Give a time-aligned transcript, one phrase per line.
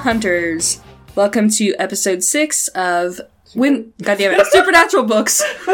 [0.00, 0.80] hunters.
[1.14, 3.20] Welcome to episode six of
[3.54, 3.92] Win.
[4.00, 5.38] Goddamn it, Supernatural books,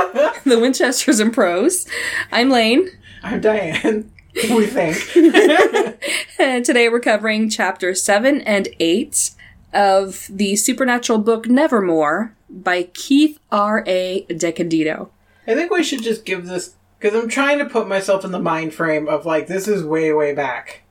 [0.44, 1.86] the Winchesters and Prose.
[2.32, 2.88] I'm Layne,
[3.22, 4.08] I'm Diann.
[4.34, 4.98] We think.
[6.40, 9.30] and today we're covering chapter seven and eight
[9.72, 13.84] of the supernatural book Nevermore by Keith R.
[13.86, 14.26] A.
[14.28, 15.08] DeCandido.
[15.46, 18.40] I think we should just give this because I'm trying to put myself in the
[18.40, 20.82] mind frame of like this is way way back,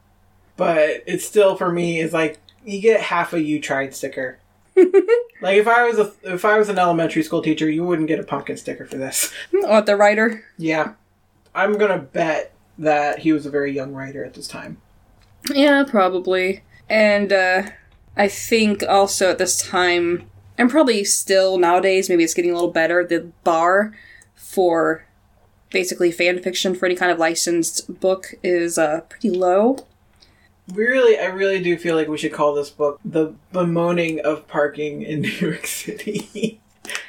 [0.55, 4.39] but it's still for me is like you get half a you tried sticker.
[4.75, 8.19] like if I was a if I was an elementary school teacher, you wouldn't get
[8.19, 9.31] a pumpkin sticker for this.
[9.63, 10.43] Oh, the writer.
[10.57, 10.93] Yeah,
[11.53, 14.81] I'm gonna bet that he was a very young writer at this time.
[15.49, 16.63] Yeah, probably.
[16.89, 17.69] And uh,
[18.17, 22.71] I think also at this time, and probably still nowadays, maybe it's getting a little
[22.71, 23.93] better, the bar
[24.35, 25.05] for
[25.71, 29.85] basically fan fiction for any kind of licensed book is uh, pretty low.
[30.73, 35.03] Really, I really do feel like we should call this book "The Bemoaning of Parking
[35.03, 36.59] in New York City."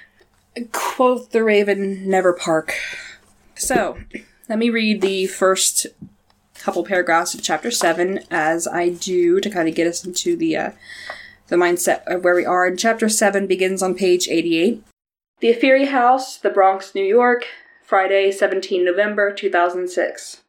[0.73, 2.75] Quoth the raven, never park.
[3.55, 3.99] So,
[4.49, 5.87] let me read the first
[6.55, 10.57] couple paragraphs of chapter 7 as I do to kind of get us into the
[10.57, 10.71] uh,
[11.49, 12.67] the mindset of where we are.
[12.67, 14.83] And chapter 7 begins on page 88.
[15.41, 17.45] The Afiri House, the Bronx, New York,
[17.83, 20.43] Friday, 17 November 2006.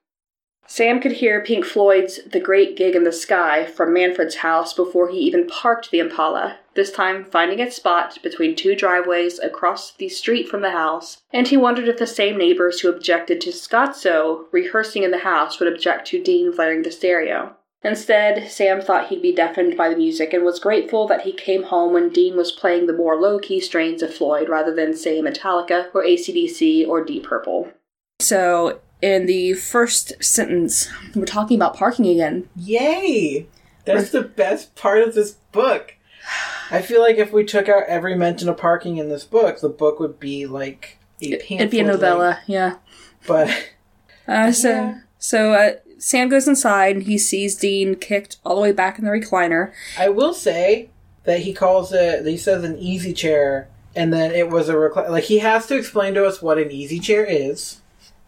[0.69, 5.07] Sam could hear Pink Floyd's The Great Gig in the Sky from Manfred's house before
[5.07, 10.09] he even parked the Impala, this time finding its spot between two driveways across the
[10.09, 14.45] street from the house, and he wondered if the same neighbors who objected to Scottso
[14.51, 17.55] rehearsing in the house would object to Dean blaring the stereo.
[17.83, 21.63] Instead, Sam thought he'd be deafened by the music and was grateful that he came
[21.63, 25.21] home when Dean was playing the more low key strains of Floyd rather than, say,
[25.21, 27.71] Metallica or ACDC or Deep Purple.
[28.19, 32.49] So, in the first sentence, we're talking about parking again.
[32.55, 33.47] Yay!
[33.85, 35.95] That's the best part of this book.
[36.71, 39.69] I feel like if we took out every mention of parking in this book, the
[39.69, 42.75] book would be like a It'd be a novella, yeah.
[43.25, 43.69] But
[44.27, 44.99] Uh, so, Yeah.
[45.17, 49.05] so uh, Sam goes inside and he sees Dean kicked all the way back in
[49.05, 49.71] the recliner.
[49.97, 50.89] I will say
[51.23, 52.25] that he calls it.
[52.25, 55.09] He says an easy chair, and then it was a recliner.
[55.09, 57.79] Like he has to explain to us what an easy chair is,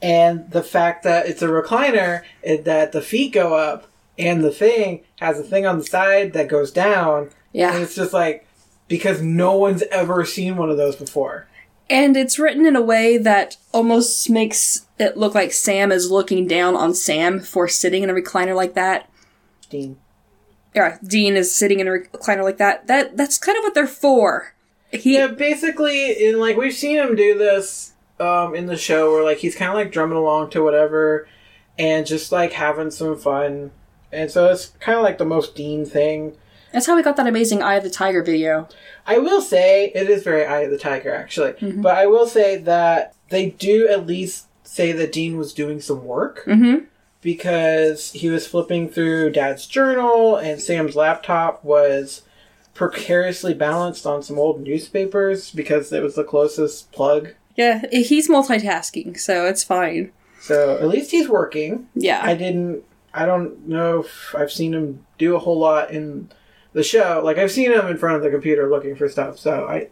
[0.01, 3.87] and the fact that it's a recliner is that the feet go up,
[4.17, 7.29] and the thing has a thing on the side that goes down.
[7.53, 7.73] Yeah.
[7.73, 8.45] And it's just like
[8.87, 11.47] because no one's ever seen one of those before.
[11.89, 16.47] and it's written in a way that almost makes it look like Sam is looking
[16.47, 19.09] down on Sam for sitting in a recliner like that.
[19.69, 19.97] Dean.
[20.75, 22.87] Yeah, Dean is sitting in a recliner like that.
[22.87, 24.53] That that's kind of what they're for.
[24.91, 29.23] He, Yeah, basically, in like we've seen him do this um, in the show, where
[29.23, 31.27] like he's kind of like drumming along to whatever,
[31.77, 33.71] and just like having some fun,
[34.11, 36.35] and so it's kind of like the most Dean thing.
[36.73, 38.67] That's how we got that amazing Eye of the Tiger video.
[39.07, 41.81] I will say it is very Eye of the Tiger, actually, Mm-hmm.
[41.81, 46.05] but I will say that they do at least say that Dean was doing some
[46.05, 46.85] work Mm-hmm.
[47.21, 52.21] because he was flipping through Dad's journal, and Sam's laptop was
[52.75, 59.19] precariously balanced on some old newspapers because it was the closest plug Yeah, he's multitasking,
[59.19, 60.13] so it's fine.
[60.39, 61.89] So at least he's working.
[61.93, 62.21] Yeah.
[62.23, 62.83] I didn't.
[63.13, 66.29] I don't know if I've seen him do a whole lot in
[66.71, 67.21] the show.
[67.23, 69.37] Like I've seen him in front of the computer looking for stuff.
[69.39, 69.89] So I,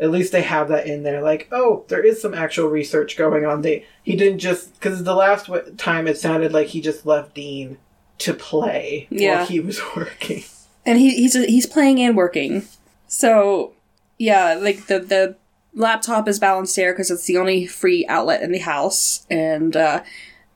[0.00, 1.20] at least they have that in there.
[1.20, 3.60] Like oh, there is some actual research going on.
[3.60, 7.34] They he didn't just because the last w- time it sounded like he just left
[7.34, 7.76] Dean
[8.18, 9.38] to play Yeah.
[9.40, 10.44] while he was working.
[10.86, 12.64] and he, he's he's playing and working.
[13.08, 13.74] So
[14.16, 15.36] yeah, like the the
[15.78, 20.02] laptop is balanced there because it's the only free outlet in the house, and uh,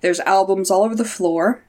[0.00, 1.62] there's albums all over the floor.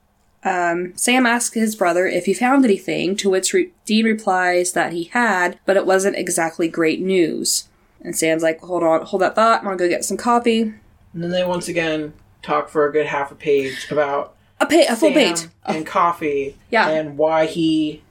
[0.43, 4.91] Um, Sam asks his brother if he found anything, to which re- Dean replies that
[4.91, 7.69] he had, but it wasn't exactly great news.
[8.01, 9.59] And Sam's like, "Hold on, hold that thought.
[9.59, 10.61] I'm gonna go get some coffee.
[11.13, 14.87] And then they once again talk for a good half a page about A pa-
[14.89, 16.57] a full Sam page, and coffee.
[16.69, 16.89] Yeah.
[16.89, 18.01] and why he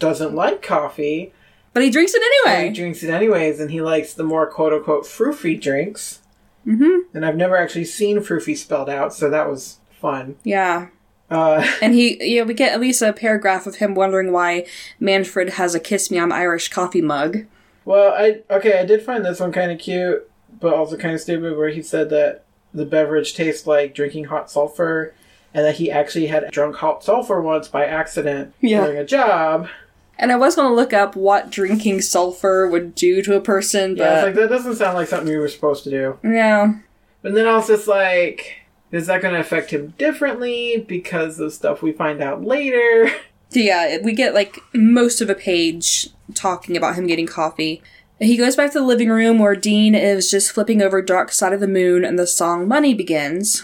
[0.00, 1.32] doesn't like coffee.
[1.76, 2.68] But he drinks it anyway.
[2.68, 6.20] He drinks it anyways, and he likes the more quote unquote froofy drinks.
[6.66, 7.14] Mm-hmm.
[7.14, 10.36] And I've never actually seen froofy spelled out, so that was fun.
[10.42, 10.86] Yeah,
[11.30, 14.64] Uh, And he, yeah, we get at least a paragraph of him wondering why
[14.98, 17.44] Manfred has a "Kiss Me, I'm Irish" coffee mug.
[17.84, 21.20] well, I okay, I did find this one kind of cute, but also kind of
[21.20, 25.12] stupid, where he said that the beverage tastes like drinking hot sulfur,
[25.52, 28.80] and that he actually had drunk hot sulfur once by accident Yeah.
[28.86, 29.68] during a job.
[30.18, 33.96] And I was going to look up what drinking sulfur would do to a person,
[33.96, 36.18] Yeah, it's but like that doesn't sound like something you were supposed to do.
[36.24, 36.74] yeah,
[37.22, 41.52] But then I was just like, is that going to affect him differently because of
[41.52, 43.10] stuff we find out later?
[43.50, 47.80] Yeah, we get like most of a page talking about him getting coffee.
[48.18, 51.52] He goes back to the living room where Dean is just flipping over Dark Side
[51.52, 53.62] of the Moon and the song Money begins.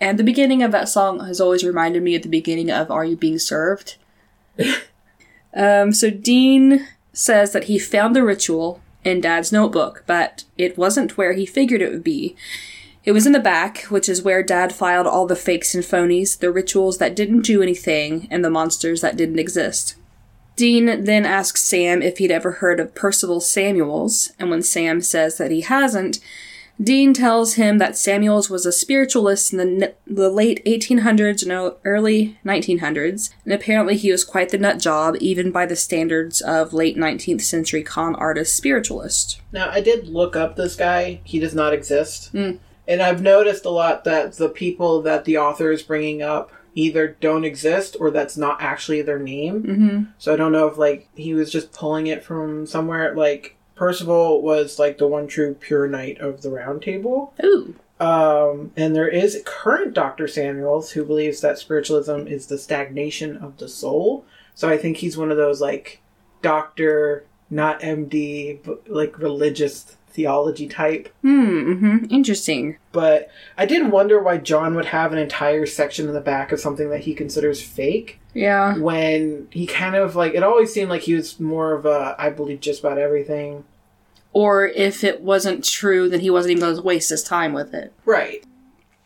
[0.00, 3.04] And the beginning of that song has always reminded me of the beginning of Are
[3.04, 3.96] You Being Served?
[5.54, 11.16] um, so Dean says that he found the ritual in Dad's notebook, but it wasn't
[11.16, 12.36] where he figured it would be.
[13.04, 16.38] It was in the back, which is where Dad filed all the fakes and phonies,
[16.38, 19.96] the rituals that didn't do anything, and the monsters that didn't exist.
[20.56, 25.36] Dean then asks Sam if he'd ever heard of Percival Samuels, and when Sam says
[25.36, 26.18] that he hasn't,
[26.82, 32.38] Dean tells him that Samuels was a spiritualist in the, the late 1800s and early
[32.44, 36.96] 1900s, and apparently he was quite the nut job, even by the standards of late
[36.96, 39.40] 19th century con artist spiritualist.
[39.52, 41.20] Now, I did look up this guy.
[41.24, 42.32] He does not exist.
[42.32, 42.58] Mm.
[42.86, 47.16] And I've noticed a lot that the people that the author is bringing up either
[47.20, 49.62] don't exist or that's not actually their name.
[49.62, 50.02] Mm-hmm.
[50.18, 53.14] So I don't know if, like, he was just pulling it from somewhere.
[53.14, 57.34] Like, Percival was, like, the one true pure knight of the Round Table.
[57.44, 57.74] Ooh.
[58.00, 60.26] Um, and there is current Dr.
[60.26, 64.24] Samuels who believes that spiritualism is the stagnation of the soul.
[64.54, 66.00] So I think he's one of those, like,
[66.42, 71.08] doctor, not MD, but, like, religious theology type.
[71.22, 71.72] Hmm.
[71.72, 72.06] Mm-hmm.
[72.10, 72.78] Interesting.
[72.92, 73.28] But
[73.58, 76.90] I did wonder why John would have an entire section in the back of something
[76.90, 78.76] that he considers fake Yeah.
[78.78, 82.30] when he kind of like it always seemed like he was more of a I
[82.30, 83.64] believe just about everything.
[84.32, 87.72] Or if it wasn't true, then he wasn't even going to waste his time with
[87.72, 87.92] it.
[88.04, 88.44] Right.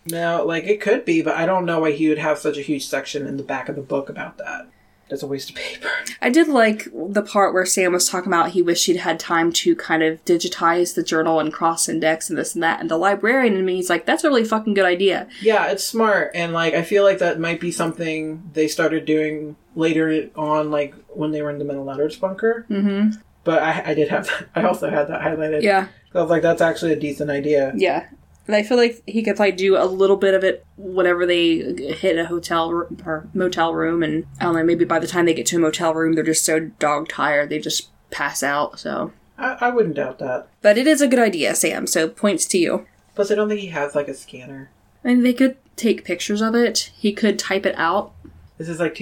[0.06, 2.62] Now, like it could be, but I don't know why he would have such a
[2.62, 4.66] huge section in the back of the book about that.
[5.08, 5.88] That's a waste of paper.
[6.22, 9.52] I did like the part where Sam was talking about he wished he'd had time
[9.52, 12.80] to kind of digitize the journal and cross index and this and that.
[12.80, 15.28] And the librarian in me, he's like, that's a really fucking good idea.
[15.40, 19.56] Yeah, it's smart, and like I feel like that might be something they started doing
[19.74, 22.66] later on, like when they were in the Men of Letters bunker.
[22.68, 23.18] Mm-hmm.
[23.44, 24.48] But I, I did have that.
[24.54, 25.62] I also had that highlighted.
[25.62, 25.88] Yeah.
[26.12, 27.72] So I was like, that's actually a decent idea.
[27.74, 28.08] Yeah.
[28.48, 31.58] And I feel like he could like do a little bit of it whenever they
[31.92, 32.70] hit a hotel
[33.04, 35.60] or motel room, and I don't know, maybe by the time they get to a
[35.60, 38.80] motel room, they're just so dog tired they just pass out.
[38.80, 40.48] So, I, I wouldn't doubt that.
[40.62, 41.86] but it is a good idea, Sam.
[41.86, 42.86] So points to you.
[43.14, 44.70] Plus, I don't think he has like a scanner.
[45.04, 46.90] I mean, they could take pictures of it.
[46.96, 48.12] He could type it out.
[48.56, 48.94] This is like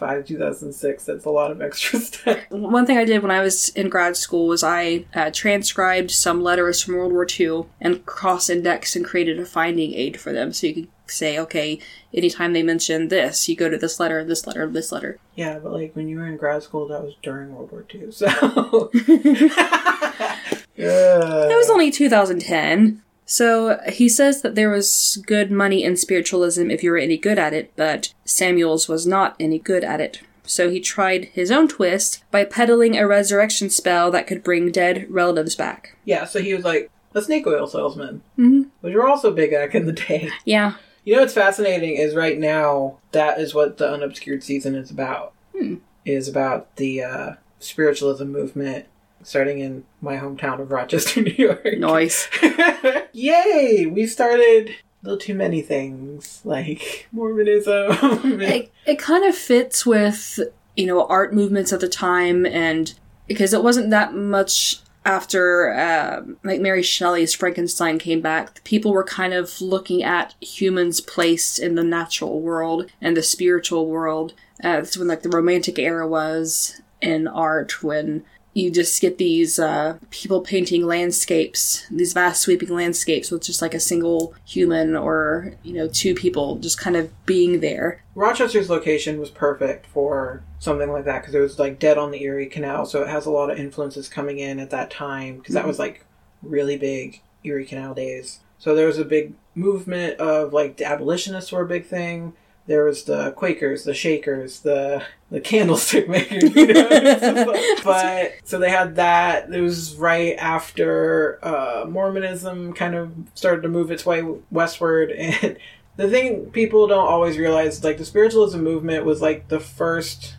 [0.00, 1.04] 2005, 2006.
[1.04, 2.38] That's a lot of extra stuff.
[2.50, 6.42] One thing I did when I was in grad school was I uh, transcribed some
[6.42, 10.52] letters from World War II and cross-indexed and created a finding aid for them.
[10.52, 11.80] So you could say, okay,
[12.14, 15.18] anytime they mention this, you go to this letter, this letter, this letter.
[15.34, 18.10] Yeah, but like when you were in grad school, that was during World War II.
[18.12, 18.90] So.
[18.96, 18.96] yeah.
[20.80, 23.02] That was only 2010.
[23.30, 27.38] So he says that there was good money in spiritualism if you were any good
[27.38, 30.20] at it, but Samuels was not any good at it.
[30.42, 35.06] So he tried his own twist by peddling a resurrection spell that could bring dead
[35.08, 35.94] relatives back.
[36.04, 38.66] yeah, so he was like a snake oil salesman, Mhm.
[38.80, 40.28] which were also big back in the day.
[40.44, 40.74] Yeah.
[41.04, 45.34] You know what's fascinating is right now that is what the unobscured season is about.
[45.56, 45.76] Hmm.
[46.04, 48.86] Is about the uh, spiritualism movement
[49.22, 51.78] starting in my hometown of Rochester, New York.
[51.78, 52.28] Noise.
[53.12, 53.86] Yay!
[53.86, 57.96] We started a little too many things like Mormonism.
[58.40, 60.40] it, it kind of fits with
[60.76, 62.94] you know art movements at the time and
[63.26, 69.04] because it wasn't that much after uh, like mary shelley's frankenstein came back people were
[69.04, 74.76] kind of looking at humans place in the natural world and the spiritual world uh,
[74.76, 79.98] that's when like the romantic era was in art when you just get these uh,
[80.10, 85.72] people painting landscapes, these vast sweeping landscapes with just like a single human or, you
[85.72, 88.02] know, two people just kind of being there.
[88.14, 92.22] Rochester's location was perfect for something like that because it was like dead on the
[92.22, 95.54] Erie Canal, so it has a lot of influences coming in at that time because
[95.54, 96.04] that was like
[96.42, 98.40] really big Erie Canal days.
[98.58, 102.34] So there was a big movement of like the abolitionists were a big thing.
[102.70, 107.46] There was the Quakers, the Shakers, the the candlestick makers, you know.
[107.84, 109.52] but so they had that.
[109.52, 114.22] It was right after uh, Mormonism kind of started to move its way
[114.52, 115.56] westward, and
[115.96, 120.36] the thing people don't always realize, like the spiritualism movement, was like the first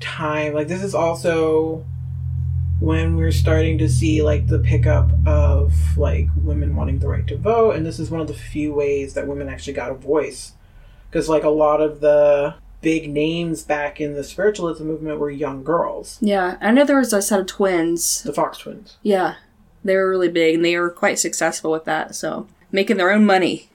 [0.00, 0.54] time.
[0.54, 1.86] Like this is also
[2.80, 7.36] when we're starting to see like the pickup of like women wanting the right to
[7.36, 10.54] vote, and this is one of the few ways that women actually got a voice
[11.10, 15.64] because like a lot of the big names back in the spiritualism movement were young
[15.64, 16.18] girls.
[16.20, 18.22] Yeah, I know there was a set of twins.
[18.22, 18.96] The Fox twins.
[19.02, 19.34] Yeah,
[19.84, 23.26] they were really big and they were quite successful with that, so making their own
[23.26, 23.68] money.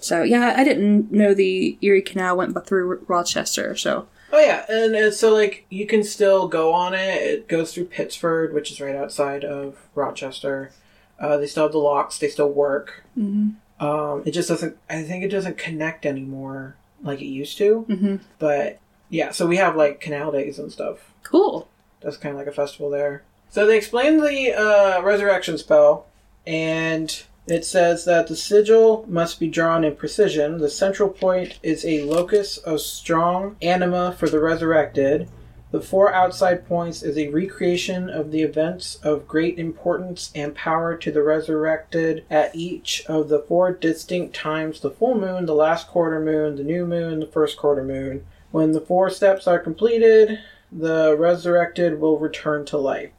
[0.00, 4.94] So yeah, I didn't know the Erie Canal went through Rochester, so Oh yeah, and
[4.94, 7.22] uh, so like you can still go on it.
[7.22, 10.72] It goes through Pittsford, which is right outside of Rochester.
[11.18, 12.18] Uh, they still have the locks.
[12.18, 13.04] They still work.
[13.18, 13.50] Mm-hmm.
[13.80, 14.76] Um, it just doesn't.
[14.90, 17.86] I think it doesn't connect anymore like it used to.
[17.88, 18.16] Mm-hmm.
[18.38, 21.12] But yeah, so we have like canal days and stuff.
[21.22, 21.68] Cool.
[22.00, 23.22] That's kind of like a festival there.
[23.50, 26.06] So they explain the uh, resurrection spell,
[26.46, 30.58] and it says that the sigil must be drawn in precision.
[30.58, 35.28] The central point is a locus of strong anima for the resurrected.
[35.70, 40.96] The four outside points is a recreation of the events of great importance and power
[40.96, 45.88] to the resurrected at each of the four distinct times the full moon, the last
[45.88, 48.24] quarter moon, the new moon, the first quarter moon.
[48.50, 50.38] When the four steps are completed,
[50.72, 53.10] the resurrected will return to life.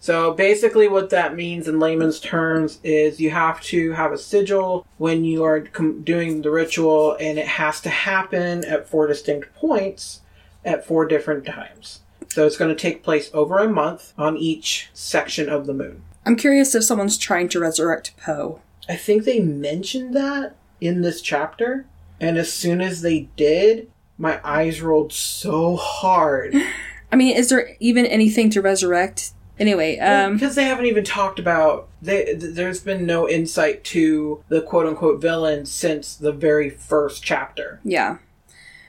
[0.00, 4.84] So basically, what that means in layman's terms is you have to have a sigil
[4.98, 10.22] when you are doing the ritual, and it has to happen at four distinct points
[10.64, 12.00] at four different times.
[12.28, 16.02] So it's going to take place over a month on each section of the moon.
[16.26, 18.60] I'm curious if someone's trying to resurrect Poe.
[18.88, 21.86] I think they mentioned that in this chapter,
[22.20, 26.54] and as soon as they did, my eyes rolled so hard.
[27.12, 29.32] I mean, is there even anything to resurrect?
[29.58, 34.42] Anyway, um, because they haven't even talked about they, th- there's been no insight to
[34.48, 37.80] the quote unquote villain since the very first chapter.
[37.84, 38.18] yeah.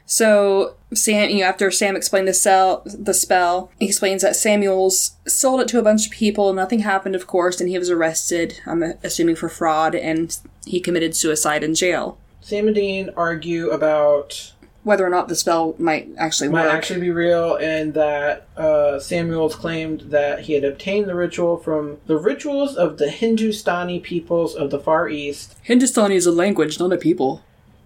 [0.05, 5.13] So Sam, you know, after Sam explained the cell, the spell, he explains that Samuel's
[5.27, 6.53] sold it to a bunch of people.
[6.53, 8.61] Nothing happened, of course, and he was arrested.
[8.65, 12.17] I'm assuming for fraud, and he committed suicide in jail.
[12.41, 14.51] Sam and Dean argue about
[14.83, 16.73] Whether or not the spell might actually might work.
[16.75, 21.97] actually be real, and that uh, Samuel's claimed that he had obtained the ritual from
[22.05, 25.55] the rituals of the Hindustani peoples of the Far East.
[25.63, 27.41] Hindustani is a language, not a people.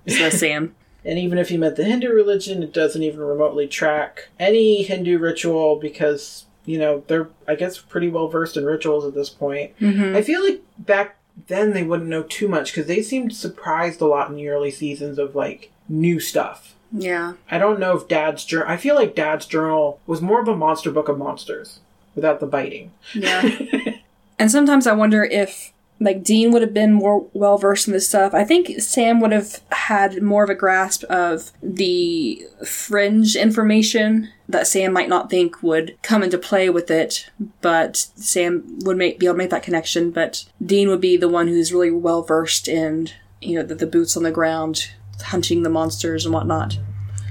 [0.05, 0.75] Says Sam.
[1.05, 5.17] And even if he meant the Hindu religion, it doesn't even remotely track any Hindu
[5.17, 9.77] ritual because, you know, they're, I guess, pretty well versed in rituals at this point.
[9.79, 10.15] Mm-hmm.
[10.15, 14.05] I feel like back then they wouldn't know too much because they seemed surprised a
[14.05, 16.75] lot in the early seasons of, like, new stuff.
[16.91, 17.33] Yeah.
[17.49, 18.67] I don't know if Dad's journal.
[18.67, 21.79] I feel like Dad's journal was more of a monster book of monsters
[22.15, 22.91] without the biting.
[23.13, 23.47] Yeah.
[24.39, 28.07] and sometimes I wonder if like Dean would have been more well versed in this
[28.07, 28.33] stuff.
[28.33, 34.67] I think Sam would have had more of a grasp of the fringe information that
[34.67, 37.29] Sam might not think would come into play with it,
[37.61, 40.11] but Sam would make, be able to make that connection.
[40.11, 43.09] But Dean would be the one who's really well versed in
[43.41, 44.91] you know the, the boots on the ground,
[45.21, 46.77] hunting the monsters and whatnot.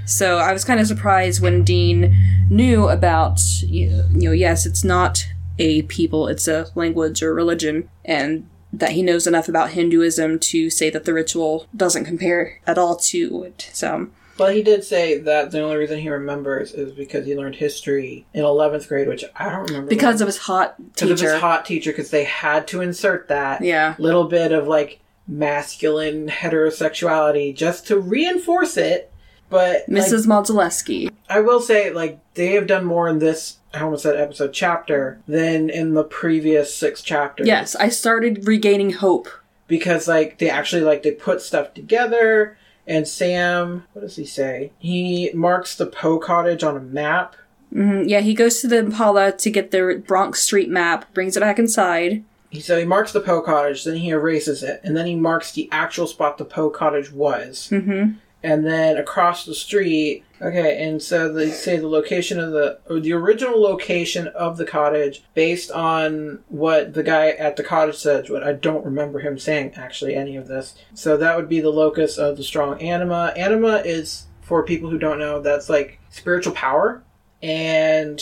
[0.05, 2.15] So I was kind of surprised when Dean
[2.49, 5.23] knew about, you know, yes, it's not
[5.59, 10.69] a people, it's a language or religion, and that he knows enough about Hinduism to
[10.69, 13.69] say that the ritual doesn't compare at all to it.
[13.73, 17.55] So, Well, he did say that the only reason he remembers is because he learned
[17.55, 19.89] history in 11th grade, which I don't remember.
[19.89, 21.33] because of his hot because of teacher.
[21.33, 23.95] his hot teacher, because they had to insert that yeah.
[23.97, 29.11] little bit of like masculine heterosexuality just to reinforce it.
[29.49, 30.27] But like, Mrs.
[30.27, 31.11] Modzaleski.
[31.27, 35.19] I will say, like, they have done more in this, I almost said episode chapter,
[35.27, 37.47] than in the previous six chapters.
[37.47, 39.27] Yes, I started regaining hope.
[39.67, 42.57] Because, like, they actually, like, they put stuff together,
[42.87, 44.71] and Sam, what does he say?
[44.79, 47.35] He marks the Poe cottage on a map.
[47.71, 51.41] hmm Yeah, he goes to the Impala to get the Bronx Street map, brings it
[51.41, 52.23] back inside.
[52.49, 55.51] He so he marks the Poe cottage, then he erases it, and then he marks
[55.51, 57.69] the actual spot the Poe cottage was.
[57.69, 60.23] hmm and then across the street.
[60.41, 64.65] Okay, and so they say the location of the or the original location of the
[64.65, 68.27] cottage based on what the guy at the cottage said.
[68.29, 70.75] But I don't remember him saying actually any of this.
[70.93, 73.33] So that would be the locus of the strong anima.
[73.35, 77.03] Anima is for people who don't know that's like spiritual power,
[77.43, 78.21] and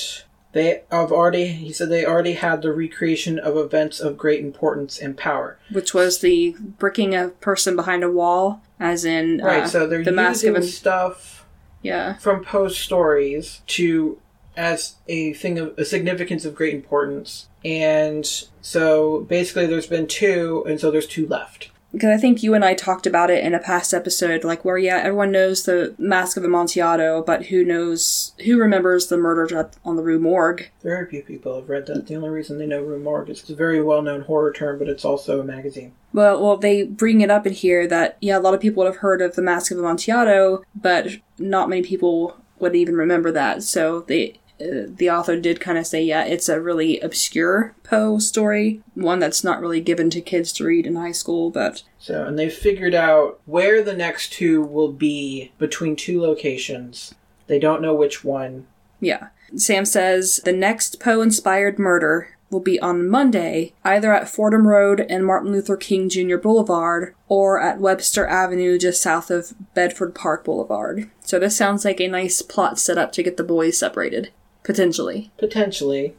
[0.54, 1.48] they have already.
[1.48, 5.60] He said they already had the recreation of events of great importance and power.
[5.72, 9.64] Which was the bricking a person behind a wall, as in Right.
[9.64, 11.37] uh, so they're the mask using of an stuff.
[11.82, 12.16] Yeah.
[12.18, 14.20] from Poe's stories to
[14.56, 17.48] as a thing of a significance of great importance.
[17.64, 18.26] And
[18.62, 21.70] so basically there's been two and so there's two left.
[21.92, 24.78] Because I think you and I talked about it in a past episode, like where
[24.78, 29.96] yeah, everyone knows the Cask of Amontillado, but who knows who remembers the murder on
[29.96, 30.70] the Rue Morgue?
[30.84, 32.08] Very few people have read that.
[32.08, 34.80] The only reason they know Rue Morgue is it's a very well known horror term,
[34.80, 35.94] but it's also a magazine.
[36.14, 38.92] Well, well, they bring it up in here that yeah, a lot of people would
[38.92, 43.64] have heard of the Cask of Amontillado, but not many people would even remember that.
[43.64, 44.40] So they.
[44.60, 49.44] The author did kind of say, yeah, it's a really obscure Poe story, one that's
[49.44, 52.96] not really given to kids to read in high school, but So and they've figured
[52.96, 57.14] out where the next two will be between two locations.
[57.48, 58.68] They don't know which one.
[59.00, 59.28] Yeah.
[59.56, 65.06] Sam says the next Poe inspired murder will be on Monday, either at Fordham Road
[65.10, 66.38] and Martin Luther King Jr.
[66.38, 71.10] Boulevard or at Webster Avenue just south of Bedford Park Boulevard.
[71.22, 74.32] So this sounds like a nice plot set up to get the boys separated.
[74.68, 75.32] Potentially.
[75.38, 76.14] Potentially.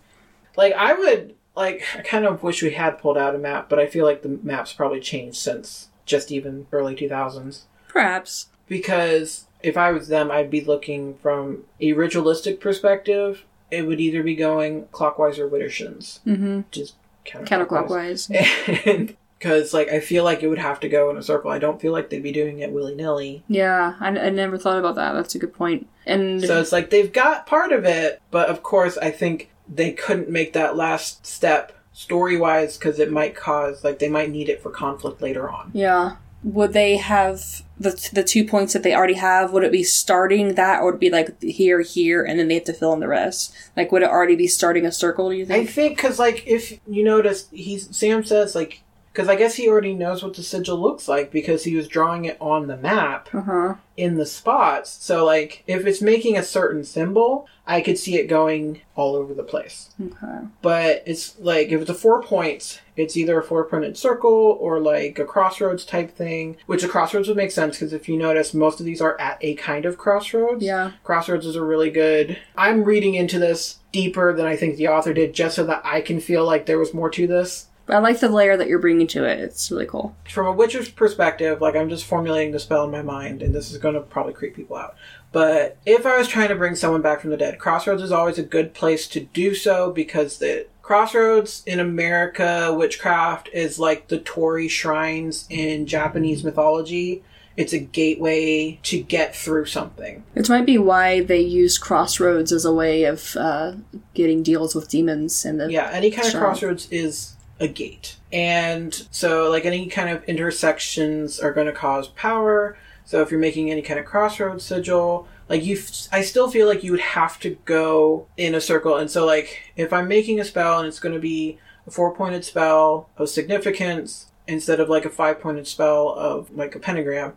[0.56, 3.78] Like, I would, like, I kind of wish we had pulled out a map, but
[3.78, 7.64] I feel like the map's probably changed since just even early 2000s.
[7.88, 8.46] Perhaps.
[8.66, 13.44] Because if I was them, I'd be looking from a ritualistic perspective.
[13.70, 16.20] It would either be going clockwise or Widdershins.
[16.24, 16.62] Mm-hmm.
[16.70, 16.94] Just
[17.26, 18.30] counterclockwise.
[18.30, 18.86] Counterclockwise.
[18.86, 21.50] And because, like, I feel like it would have to go in a circle.
[21.50, 23.44] I don't feel like they'd be doing it willy nilly.
[23.48, 25.12] Yeah, I, I never thought about that.
[25.12, 25.88] That's a good point.
[26.06, 29.92] And So it's like they've got part of it, but of course, I think they
[29.92, 34.48] couldn't make that last step story wise because it might cause, like, they might need
[34.48, 35.70] it for conflict later on.
[35.72, 36.16] Yeah.
[36.44, 39.52] Would they have the the two points that they already have?
[39.52, 42.54] Would it be starting that, or would it be like here, here, and then they
[42.54, 43.52] have to fill in the rest?
[43.76, 45.30] Like, would it already be starting a circle?
[45.30, 45.68] Do you think?
[45.68, 45.96] I think?
[45.96, 48.82] because, like, if you notice, he's Sam says, like,
[49.18, 52.24] because I guess he already knows what the sigil looks like because he was drawing
[52.26, 53.74] it on the map Uh huh.
[53.96, 54.96] in the spots.
[55.04, 59.34] So, like, if it's making a certain symbol, I could see it going all over
[59.34, 59.90] the place.
[60.00, 60.38] Okay.
[60.62, 64.80] but it's like if it's a four points it's either a four pointed circle or
[64.80, 68.52] like a crossroads type thing which a crossroads would make sense because if you notice
[68.54, 70.92] most of these are at a kind of crossroads Yeah.
[71.04, 75.12] crossroads is a really good i'm reading into this deeper than i think the author
[75.14, 78.00] did just so that i can feel like there was more to this But I
[78.00, 79.40] like the layer that you're bringing to it.
[79.40, 80.14] It's really cool.
[80.28, 83.72] from a witcher's perspective, like I'm just formulating the spell in my mind, and this
[83.72, 84.94] is going to probably creep people out.
[85.32, 88.38] But if I was trying to bring someone back from the dead, Crossroads is always
[88.38, 94.18] a good place to do so because the Crossroads in America witchcraft is like the
[94.18, 97.24] Torii shrines in Japanese mythology.
[97.56, 100.24] It's a gateway to get through something.
[100.34, 103.72] It might be why they use crossroads as a way of uh,
[104.12, 108.16] getting deals with demons and the Yeah, any kind of crossroads is a gate.
[108.32, 112.76] And so, like, any kind of intersections are going to cause power.
[113.04, 116.66] So, if you're making any kind of crossroads sigil, like, you, f- I still feel
[116.66, 118.96] like you would have to go in a circle.
[118.96, 122.14] And so, like, if I'm making a spell and it's going to be a four
[122.14, 127.34] pointed spell of significance instead of like a five pointed spell of like a pentagram,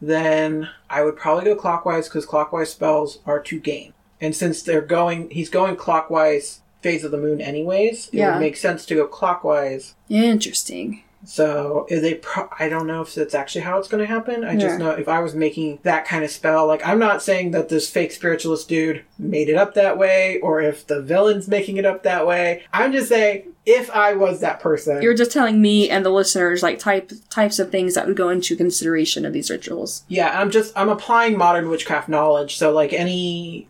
[0.00, 3.94] then I would probably go clockwise because clockwise spells are to gain.
[4.20, 8.32] And since they're going, he's going clockwise phase of the moon anyways, it Yeah.
[8.34, 9.94] would make sense to go clockwise.
[10.10, 11.02] Interesting.
[11.24, 14.42] So they, pro- I don't know if that's actually how it's going to happen.
[14.42, 14.58] I Yeah.
[14.58, 17.68] just know if I was making that kind of spell, like I'm not saying that
[17.68, 21.86] this fake spiritualist dude made it up that way, or if the villain's making it
[21.86, 22.62] up that way.
[22.72, 26.60] I'm just saying if I was that person, You're just telling me and the listeners
[26.60, 30.02] like type types of things that would go into consideration of these rituals.
[30.08, 33.64] Yeah, I'm just I'm applying modern witchcraft knowledge, so like any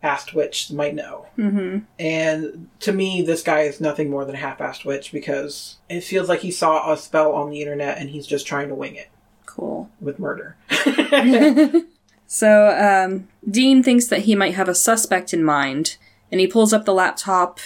[0.00, 1.26] half-assed witch might know.
[1.38, 1.78] Mm-hmm.
[1.98, 6.28] And to me, this guy is nothing more than a half-assed witch because it feels
[6.28, 9.08] like he saw a spell on the internet and he's just trying to wing it
[9.46, 9.90] Cool.
[10.00, 10.56] with murder.
[12.32, 15.96] So um, Dean thinks that he might have a suspect in mind,
[16.30, 17.58] and he pulls up the laptop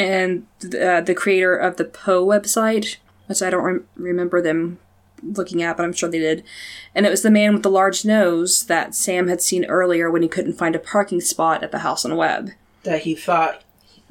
[0.00, 4.80] and uh, the creator of the Poe website, which I don't rem- remember them
[5.22, 6.44] looking at, but I'm sure they did.
[6.94, 10.22] And it was the man with the large nose that Sam had seen earlier when
[10.22, 12.50] he couldn't find a parking spot at the house on Webb.
[12.82, 13.62] that he thought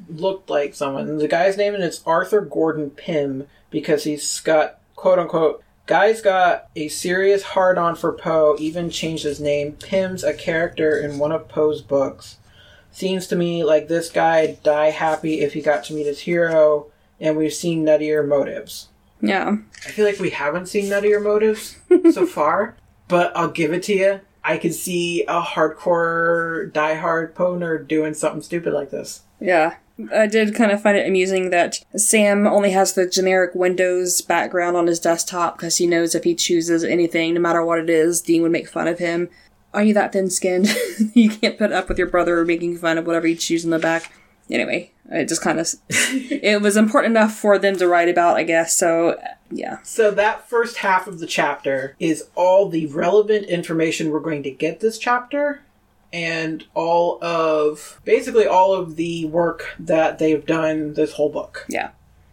[0.08, 1.18] looked like someone.
[1.18, 6.86] The guy's name is Arthur Gordon Pym because he's got quote unquote guy's got a
[6.86, 9.72] serious hard on for Poe, even changed his name.
[9.72, 12.36] Pym's a character in one of Poe's books.
[12.92, 16.86] Seems to me like this guy'd die happy if he got to meet his hero,
[17.18, 18.88] and we've seen nuttier motives.
[19.20, 19.56] Yeah.
[19.86, 21.78] I feel like we haven't seen nuttier motives
[22.12, 22.76] so far,
[23.08, 24.20] but I'll give it to you.
[24.42, 29.22] I could see a hardcore, diehard Poe nerd doing something stupid like this.
[29.40, 29.76] Yeah.
[30.14, 34.76] I did kind of find it amusing that Sam only has the generic Windows background
[34.76, 38.22] on his desktop because he knows if he chooses anything, no matter what it is,
[38.22, 39.28] Dean would make fun of him.
[39.74, 40.74] Are you that thin skinned?
[41.14, 43.78] you can't put up with your brother making fun of whatever you choose in the
[43.78, 44.10] back.
[44.50, 45.68] Anyway, it just kind of.
[45.88, 49.78] it was important enough for them to write about, I guess, so yeah.
[49.82, 54.50] So that first half of the chapter is all the relevant information we're going to
[54.50, 55.62] get this chapter
[56.12, 61.66] and all of basically all of the work that they've done this whole book.
[61.68, 61.90] Yeah.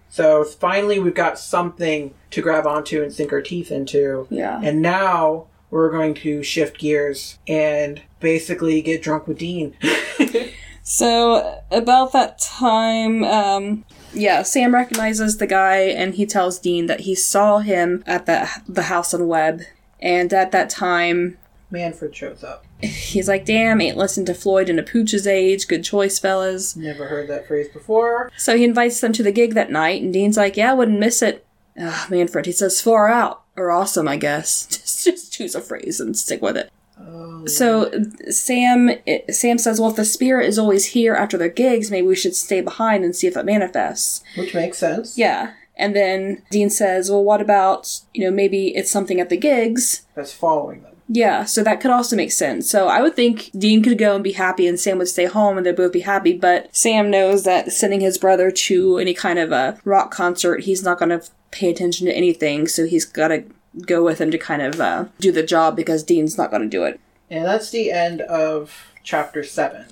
[0.10, 4.28] So finally we've got something to grab onto and sink our teeth into.
[4.30, 4.60] Yeah.
[4.64, 9.76] And now we're going to shift gears and basically get drunk with Dean.
[10.90, 17.02] So about that time, um, yeah, Sam recognizes the guy and he tells Dean that
[17.02, 19.64] he saw him at the the house on Webb,
[20.00, 21.38] and at that time,
[21.70, 22.66] Manfred shows up.
[22.82, 25.68] He's like, damn, ain't listened to Floyd in a pooch's age.
[25.68, 26.78] Good choice, fellas.
[26.78, 28.32] Never heard that phrase before.
[28.38, 31.00] So he invites them to the gig that night, and Dean's like, yeah, I wouldn't
[31.00, 31.46] miss it.
[31.78, 33.44] Ugh, Manfred, he says, far out.
[33.58, 34.66] Or awesome, I guess.
[34.72, 36.72] Just, just choose a phrase and stick with it.
[37.08, 37.92] Oh, So
[38.30, 38.92] Sam
[39.30, 42.36] Sam says, well, if the spirit is always here after their gigs, maybe we should
[42.36, 44.24] stay behind and see if it manifests.
[44.38, 45.18] which makes sense.
[45.18, 45.54] Yeah.
[45.76, 50.08] And then Dean says, well, what about, you know, maybe it's something at the gigs?
[50.16, 50.94] That's following them.
[51.10, 52.70] Yeah, so that could also make sense.
[52.70, 55.56] So I would think Dean could go and be happy and Sam would stay home
[55.56, 59.40] and they'd both be happy, but Sam knows that sending his brother to any kind
[59.40, 63.30] of a rock concert, he's not going to pay attention to anything, so he's got
[63.30, 63.46] to
[63.86, 66.68] go with him to kind of uh, do the job because Dean's not going to
[66.68, 67.00] do it.
[67.30, 69.86] And that's the end of chapter seven.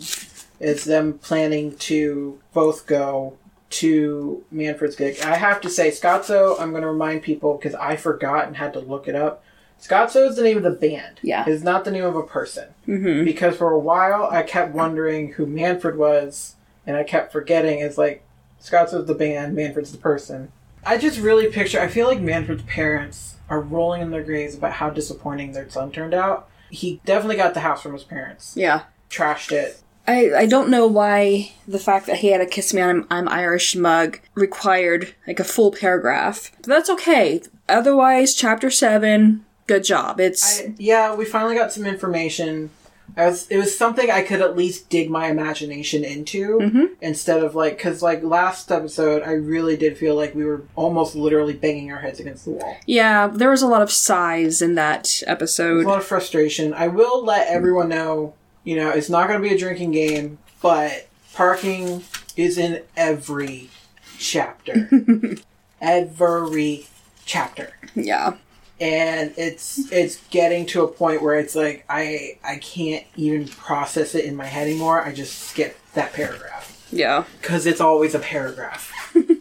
[0.59, 3.37] Is them planning to both go
[3.71, 5.19] to Manfred's gig.
[5.21, 8.73] I have to say, Scottso, I'm going to remind people because I forgot and had
[8.73, 9.43] to look it up.
[9.81, 11.19] Scottso is the name of the band.
[11.21, 11.43] Yeah.
[11.45, 12.69] It's not the name of a person.
[12.87, 13.25] Mm-hmm.
[13.25, 16.55] Because for a while I kept wondering who Manfred was,
[16.87, 18.23] and I kept forgetting it's like
[18.61, 20.51] Scottso's the band, Manfred's the person.
[20.85, 24.73] I just really picture, I feel like Manfred's parents are rolling in their graves about
[24.73, 26.49] how disappointing their son turned out.
[26.69, 28.83] He definitely got the house from his parents, Yeah.
[29.09, 29.79] trashed it.
[30.07, 33.27] I, I don't know why the fact that he had a Kiss Me I'm, I'm
[33.27, 36.51] Irish mug required like a full paragraph.
[36.57, 37.41] But that's okay.
[37.67, 40.19] Otherwise, chapter 7, good job.
[40.19, 40.61] It's.
[40.61, 42.69] I, yeah, we finally got some information.
[43.17, 46.89] I was, it was something I could at least dig my imagination into Mhm.
[47.01, 51.15] instead of like, because like last episode, I really did feel like we were almost
[51.15, 52.75] literally banging our heads against the wall.
[52.85, 55.85] Yeah, there was a lot of sighs in that episode.
[55.85, 56.73] a lot of frustration.
[56.73, 58.33] I will let everyone know,
[58.65, 62.03] you know, it's not going to be a drinking game, but parking
[62.35, 63.69] is in every
[64.17, 64.89] chapter.
[65.81, 66.87] every
[67.25, 67.69] chapter.
[67.95, 68.33] Yeah.
[68.79, 74.15] And it's it's getting to a point where it's like I I can't even process
[74.15, 75.01] it in my head anymore.
[75.01, 77.23] I just skip that paragraph Yeah.
[77.41, 78.91] cuz it's always a paragraph.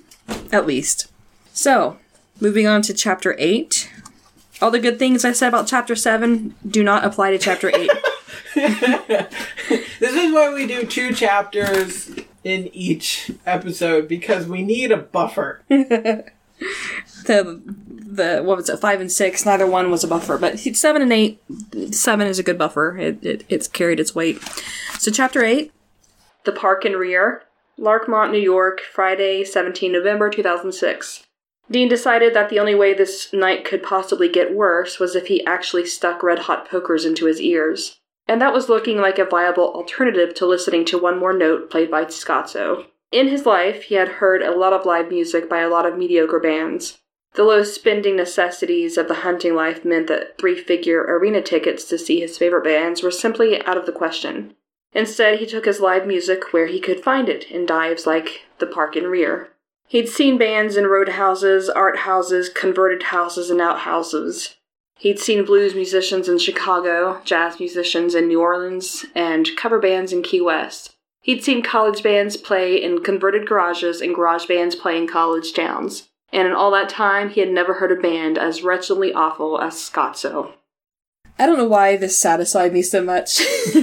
[0.53, 1.09] At least.
[1.53, 1.99] So,
[2.41, 3.91] moving on to chapter 8.
[4.63, 7.91] All the good things I said about chapter 7 do not apply to chapter 8.
[10.01, 12.11] This is why we do two chapters
[12.43, 15.63] in each episode because we need a buffer.
[15.69, 17.63] the
[18.17, 20.39] the what was it five and six neither one was a buffer.
[20.39, 21.41] But seven and eight
[21.91, 22.97] seven is a good buffer.
[22.99, 24.43] It, it it's carried its weight.
[24.99, 25.73] So chapter eight
[26.45, 27.43] the park and rear
[27.77, 31.25] Larchmont new york friday 17 november 2006
[31.71, 35.45] dean decided that the only way this night could possibly get worse was if he
[35.45, 37.99] actually stuck red hot pokers into his ears.
[38.29, 41.91] And that was looking like a viable alternative to listening to one more note played
[41.91, 45.69] by Scottso in his life, he had heard a lot of live music by a
[45.69, 46.99] lot of mediocre bands.
[47.35, 51.99] The low spending necessities of the hunting life meant that three figure arena tickets to
[51.99, 54.55] see his favorite bands were simply out of the question.
[54.93, 58.67] Instead, he took his live music where he could find it in dives like the
[58.67, 59.51] Park and Rear.
[59.89, 64.55] He'd seen bands in roadhouses, art houses, converted houses, and outhouses.
[64.99, 70.23] He'd seen blues musicians in Chicago, jazz musicians in New Orleans, and cover bands in
[70.23, 70.95] Key West.
[71.21, 76.09] He'd seen college bands play in converted garages and garage bands play in college towns.
[76.33, 79.75] And in all that time, he had never heard a band as wretchedly awful as
[79.75, 80.55] Scottso.
[81.39, 83.39] I don't know why this satisfied me so much.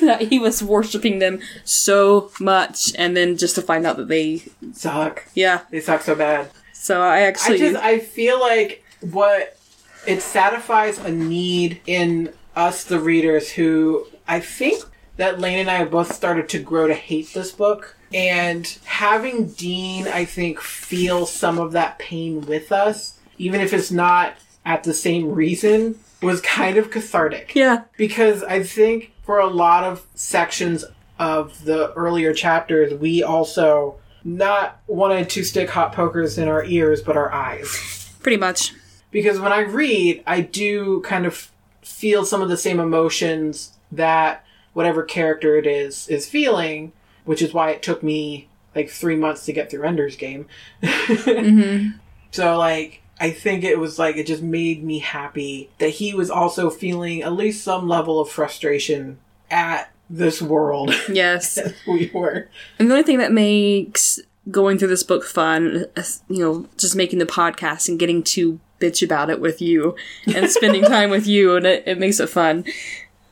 [0.00, 4.42] that he was worshipping them so much, and then just to find out that they.
[4.72, 5.26] Suck.
[5.34, 5.62] Yeah.
[5.70, 6.50] They suck so bad.
[6.72, 7.58] So I I actually.
[7.58, 9.58] just I feel like what
[10.06, 14.82] it satisfies a need in us the readers who I think
[15.16, 19.48] that Layne and I have both started to grow to hate this book and having
[19.48, 24.84] Dean I think feel some of that pain with us even if it's not at
[24.84, 27.84] the same reason was kind of cathartic yeah.
[27.96, 30.84] because I think for a lot of sections
[31.18, 37.02] of the earlier chapters, we also not wanted to stick hot pokers in our ears,
[37.02, 38.10] but our eyes.
[38.22, 38.74] Pretty much.
[39.10, 41.50] Because when I read, I do kind of
[41.82, 44.44] feel some of the same emotions that
[44.74, 46.92] whatever character it is is feeling,
[47.28, 50.46] which is why it took me like three months to get through Ender's Game.
[50.82, 51.88] hmm
[52.30, 56.30] So like I think it was like it just made me happy that he was
[56.30, 59.18] also feeling at least some level of frustration
[59.50, 61.58] at this world Yes.
[61.86, 62.48] we were.
[62.78, 65.84] And the only thing that makes going through this book fun,
[66.28, 69.94] you know, just making the podcast and getting to bitch about it with you
[70.34, 72.64] and spending time with you, and it, it makes it fun.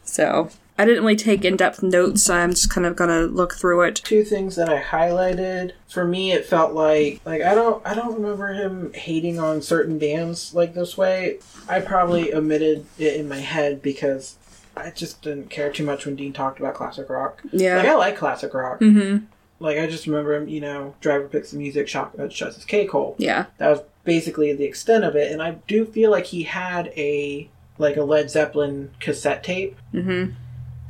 [0.04, 3.54] So, I didn't really take in depth notes, so I'm just kind of gonna look
[3.54, 3.96] through it.
[3.96, 5.72] Two things that I highlighted.
[5.88, 9.98] For me it felt like like I don't I don't remember him hating on certain
[9.98, 11.38] bands like this way.
[11.68, 14.36] I probably omitted it in my head because
[14.76, 17.42] I just didn't care too much when Dean talked about classic rock.
[17.52, 17.78] Yeah.
[17.78, 18.80] Like I like classic rock.
[18.80, 19.24] mm-hmm.
[19.58, 22.66] Like I just remember him, you know, driver picks the music, shot uh, shuts his
[22.66, 23.14] K hole.
[23.18, 23.46] Yeah.
[23.56, 27.48] That was basically the extent of it, and I do feel like he had a
[27.78, 30.32] like a Led Zeppelin cassette tape Mm-hmm.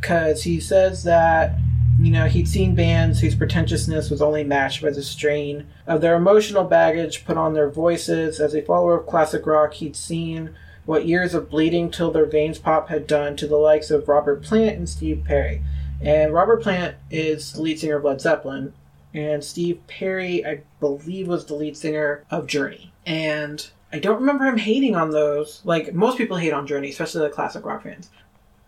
[0.07, 1.59] Because he says that
[1.99, 6.15] you know he'd seen bands whose pretentiousness was only matched by the strain of their
[6.15, 8.39] emotional baggage put on their voices.
[8.39, 12.61] As a follower of classic rock, he'd seen what years of bleeding till their veins
[12.61, 15.61] pop had done to the likes of Robert Plant and Steve Perry.
[16.01, 18.75] And Robert Plant is the lead singer of Led Zeppelin,
[19.13, 22.93] and Steve Perry, I believe, was the lead singer of Journey.
[23.05, 25.63] And I don't remember him hating on those.
[25.65, 28.09] Like most people hate on Journey, especially the classic rock fans.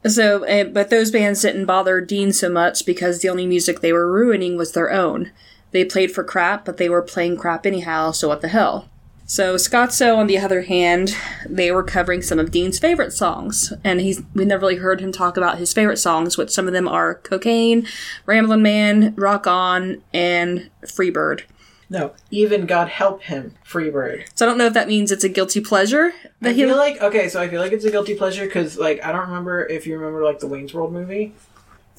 [0.06, 3.92] So, uh, but those bands didn't bother Dean so much because the only music they
[3.92, 5.32] were ruining was their own.
[5.72, 8.88] They played for crap, but they were playing crap anyhow, so what the hell?
[9.26, 11.14] So Scottso, on the other hand,
[11.46, 15.12] they were covering some of Dean's favorite songs, and he's we never really heard him
[15.12, 17.86] talk about his favorite songs, which some of them are "Cocaine,"
[18.24, 21.42] "Ramblin' Man," "Rock On," and "Freebird."
[21.90, 24.26] No, even God help him, Freebird.
[24.34, 26.64] So I don't know if that means it's a guilty pleasure that I he.
[26.64, 29.28] feel like okay, so I feel like it's a guilty pleasure because like I don't
[29.28, 31.32] remember if you remember like the Wayne's World movie.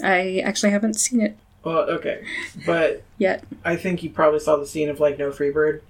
[0.04, 2.24] I actually haven't seen it Well, okay,
[2.66, 3.44] but yet.
[3.66, 5.82] I think you probably saw the scene of like no Freebird.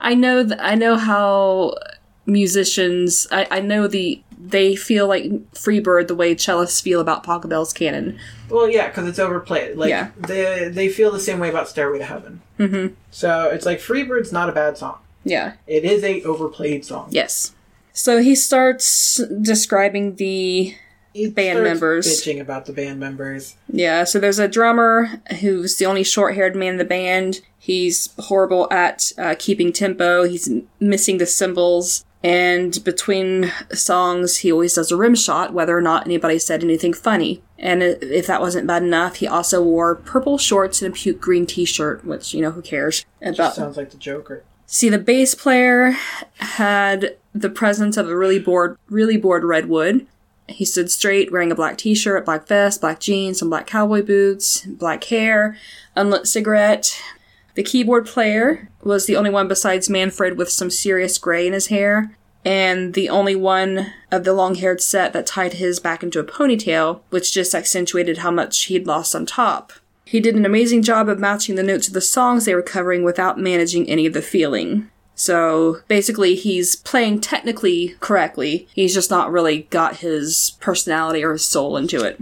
[0.00, 1.74] I know th- I know how
[2.26, 3.26] musicians.
[3.30, 8.18] I, I know the they feel like Freebird the way cellists feel about Pachelbel's canon.
[8.50, 9.76] Well, yeah, because it's overplayed.
[9.76, 10.10] Like Yeah.
[10.18, 12.42] they they feel the same way about Stairway to Heaven.
[12.58, 12.94] Mm-hmm.
[13.10, 14.98] So it's like Freebird's not a bad song.
[15.24, 15.54] Yeah.
[15.66, 17.08] It is a overplayed song.
[17.10, 17.54] Yes.
[17.92, 20.74] So he starts describing the
[21.14, 22.06] He Band members.
[22.06, 23.54] bitching about the band members.
[23.72, 24.04] yeah.
[24.04, 27.40] So there's a drummer who's the only short-haired man in the band.
[27.58, 30.24] He's horrible at uh, keeping tempo.
[30.24, 32.04] He's missing the cymbals.
[32.24, 36.94] And between songs, he always does a rim shot, whether or not anybody said anything
[36.94, 37.42] funny.
[37.58, 41.44] And if that wasn't bad enough, he also wore purple shorts and a puke green
[41.44, 43.54] t-shirt, which, you know, who cares about.
[43.54, 44.42] Sounds like the Joker.
[44.64, 45.90] See, the bass player
[46.38, 50.06] had the presence of a really bored, really bored Redwood.
[50.48, 54.64] He stood straight, wearing a black t-shirt, black vest, black jeans, some black cowboy boots,
[54.64, 55.58] black hair,
[55.94, 56.98] unlit cigarette.
[57.54, 61.68] The keyboard player was the only one besides Manfred with some serious gray in his
[61.68, 66.24] hair, and the only one of the long-haired set that tied his back into a
[66.24, 69.72] ponytail, which just accentuated how much he'd lost on top.
[70.04, 73.04] He did an amazing job of matching the notes of the songs they were covering
[73.04, 74.90] without managing any of the feeling.
[75.14, 78.68] So basically, he's playing technically correctly.
[78.74, 82.20] He's just not really got his personality or his soul into it.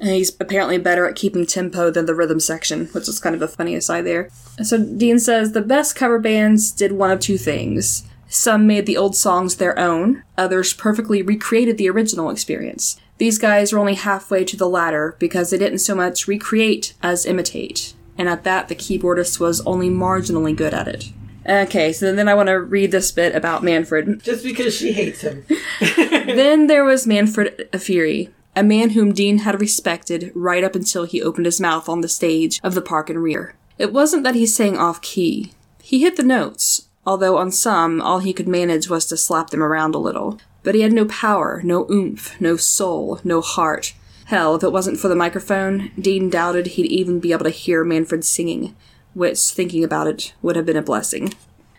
[0.00, 3.42] And he's apparently better at keeping tempo than the rhythm section, which is kind of
[3.42, 4.30] a funny aside there.
[4.62, 8.04] So Dean says the best cover bands did one of two things.
[8.28, 13.00] Some made the old songs their own, others perfectly recreated the original experience.
[13.16, 17.26] These guys were only halfway to the latter because they didn't so much recreate as
[17.26, 17.94] imitate.
[18.16, 21.10] And at that, the keyboardist was only marginally good at it.
[21.48, 24.22] Okay, so then I want to read this bit about Manfred.
[24.22, 25.44] Just because she hates him.
[25.80, 28.28] Then there was Manfred Fury,
[28.58, 32.08] a man whom Dean had respected right up until he opened his mouth on the
[32.08, 33.54] stage of the park and rear.
[33.78, 35.52] It wasn't that he sang off key.
[35.80, 39.62] He hit the notes, although on some all he could manage was to slap them
[39.62, 40.40] around a little.
[40.64, 43.94] But he had no power, no oomph, no soul, no heart.
[44.24, 47.84] Hell, if it wasn't for the microphone, Dean doubted he'd even be able to hear
[47.84, 48.74] Manfred singing,
[49.14, 51.32] which, thinking about it, would have been a blessing.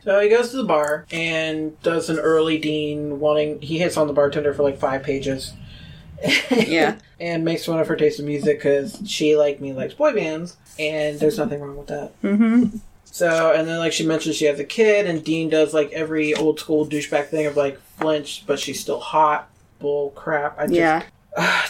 [0.06, 3.62] So he goes to the bar and does an early Dean wanting.
[3.62, 5.54] He hits on the bartender for like five pages.
[6.51, 6.97] Yeah.
[7.19, 10.58] and makes fun of her taste in music because she, like me, likes boy bands,
[10.77, 12.21] and there's nothing wrong with that.
[12.21, 12.77] Mm-hmm.
[13.05, 16.34] So, and then like she mentions she has a kid, and Dean does like every
[16.34, 19.49] old school douchebag thing of like flinch, but she's still hot.
[19.79, 20.60] Bull crap.
[20.60, 21.03] I just, Yeah.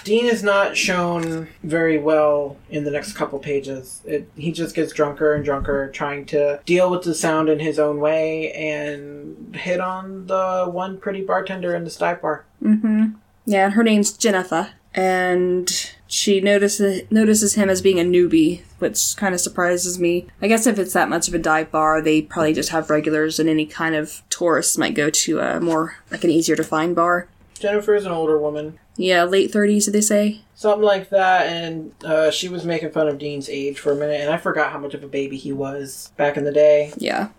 [0.04, 4.02] Dean is not shown very well in the next couple pages.
[4.06, 7.78] It, he just gets drunker and drunker, trying to deal with the sound in his
[7.78, 12.46] own way and hit on the one pretty bartender in the dive bar.
[12.64, 13.10] Mm-hmm.
[13.50, 19.16] Yeah, and her name's Jennifer, and she notices notices him as being a newbie, which
[19.18, 20.28] kind of surprises me.
[20.40, 23.40] I guess if it's that much of a dive bar, they probably just have regulars,
[23.40, 26.96] and any kind of tourists might go to a more like an easier to find
[26.96, 27.28] bar.
[27.60, 28.78] Jennifer is an older woman.
[28.98, 30.42] Yeah, late thirties, did they say?
[30.54, 34.22] Something like that, and uh, she was making fun of Dean's age for a minute,
[34.22, 36.94] and I forgot how much of a baby he was back in the day.
[36.98, 37.30] Yeah.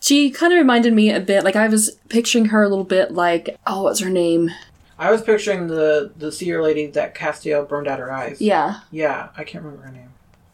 [0.00, 3.12] She kind of reminded me a bit, like I was picturing her a little bit
[3.12, 4.50] like, oh, what's her name?
[4.98, 8.40] I was picturing the the seer lady that Castiel burned out her eyes.
[8.40, 10.10] Yeah, Yeah, I can't remember her name.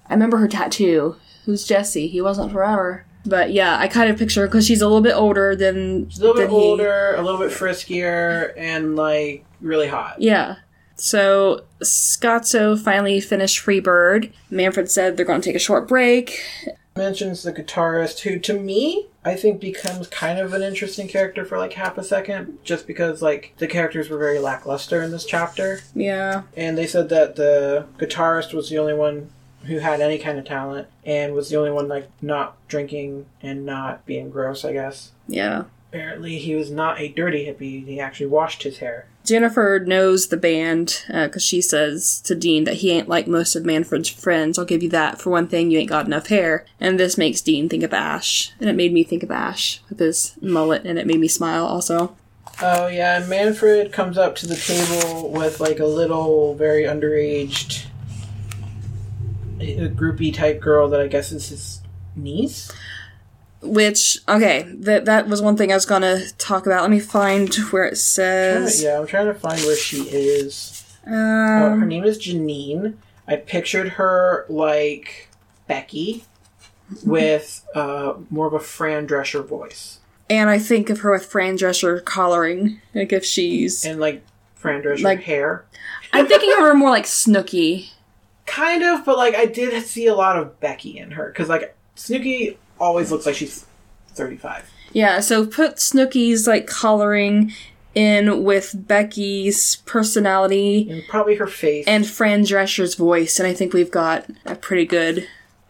[0.09, 1.17] I remember her tattoo.
[1.45, 2.09] Who's Jesse?
[2.09, 3.05] He wasn't forever.
[3.25, 6.19] But yeah, I kind of picture her because she's a little bit older than She's
[6.19, 10.21] a little bit he- older, a little bit friskier, and like really hot.
[10.21, 10.57] Yeah.
[10.97, 14.33] So Scottso finally finished Freebird.
[14.51, 16.41] Manfred said they're going to take a short break.
[16.97, 21.57] Mentions the guitarist, who to me I think becomes kind of an interesting character for
[21.57, 25.81] like half a second, just because like the characters were very lackluster in this chapter.
[25.95, 26.43] Yeah.
[26.57, 29.31] And they said that the guitarist was the only one
[29.65, 33.65] who had any kind of talent and was the only one like not drinking and
[33.65, 35.13] not being gross, I guess.
[35.29, 35.65] Yeah.
[35.91, 37.87] Apparently, he was not a dirty hippie.
[37.87, 39.07] He actually washed his hair.
[39.25, 43.55] Jennifer knows the band uh, because she says to Dean that he ain't like most
[43.55, 44.59] of Manfred's friends.
[44.59, 45.21] I'll give you that.
[45.21, 46.67] For one thing, you ain't got enough hair.
[46.81, 48.53] And this makes Dean think of Ash.
[48.59, 51.65] And it made me think of Ash with his mullet, and it made me smile
[51.65, 52.17] also.
[52.61, 57.87] Oh, yeah, and Manfred comes up to the table with like a little, very underaged,
[59.57, 61.81] uh, groupie type girl that I guess is his
[62.17, 62.71] niece.
[63.63, 66.83] Which, okay, that that was one thing I was gonna talk about.
[66.83, 68.83] Let me find where it says.
[68.83, 70.85] Yeah, I'm trying to find where she is.
[71.07, 72.95] Uh, her Um, name is Janine.
[73.29, 75.29] I pictured her like
[75.69, 76.25] Becky
[77.05, 79.99] with uh, more of a Fran Drescher voice.
[80.29, 83.85] and I think of her with Fran Drescher collaring, like if she's.
[83.85, 84.23] And like
[84.55, 85.65] Fran Drescher Like- hair.
[86.13, 87.91] I'm thinking of her more like Snooki.
[88.47, 91.29] Kind of, but like I did see a lot of Becky in her.
[91.29, 93.65] Because like Snooki always looks like she's
[94.11, 94.69] 35.
[94.93, 97.53] Yeah, so put Snooki's like coloring
[97.95, 101.85] in with Becky's personality And probably her face.
[101.87, 105.27] and Fran Drescher's voice, and I think we've got a pretty good.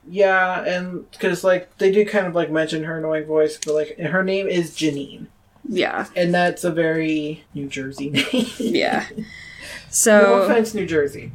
[0.09, 3.99] yeah, and because like they do kind of like mention her annoying voice, but like
[3.99, 5.27] her name is Janine.
[5.69, 8.47] Yeah, And that's a very New Jersey name.
[8.59, 9.07] yeah.
[9.91, 11.31] so no offense, New Jersey.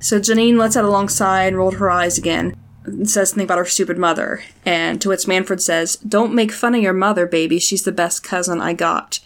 [0.00, 2.56] so Janine lets out alongside, and rolled her eyes again,
[3.04, 4.42] says something about her stupid mother.
[4.64, 7.58] And to which Manfred says, "Don't make fun of your mother, baby.
[7.58, 9.20] She's the best cousin I got."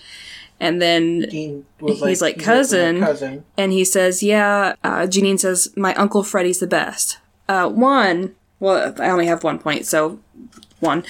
[0.63, 3.45] And then was like, He's like, "Cousin." cousin.
[3.59, 7.19] And he says, Yeah, uh, Janine says, My Uncle Freddie's the best.
[7.49, 10.21] Uh, one, well, I only have one point, so
[10.79, 11.03] one.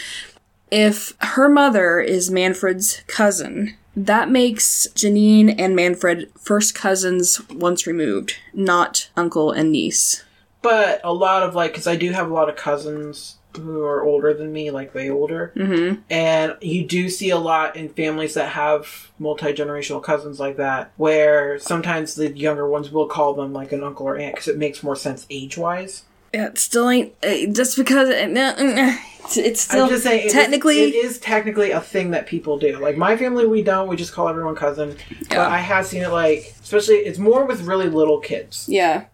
[0.70, 8.36] If her mother is Manfred's cousin, that makes Janine and Manfred first cousins once removed,
[8.54, 10.24] not uncle and niece.
[10.62, 14.02] But a lot of like, because I do have a lot of cousins who are
[14.02, 16.00] older than me, like way older, Mm-hmm.
[16.08, 20.92] and you do see a lot in families that have multi generational cousins like that,
[20.96, 24.56] where sometimes the younger ones will call them like an uncle or aunt because it
[24.56, 26.04] makes more sense age wise.
[26.32, 30.32] Yeah, it still ain't, uh, just because, uh, uh, it's, it's still, saying, it is-
[30.32, 32.78] technically, it is technically a thing that people do.
[32.78, 33.86] Like my family, we don't.
[33.86, 34.96] We just call everyone cousin.
[35.28, 38.66] But I have seen it like, especially it's more with really little kids.
[38.66, 39.04] Yeah.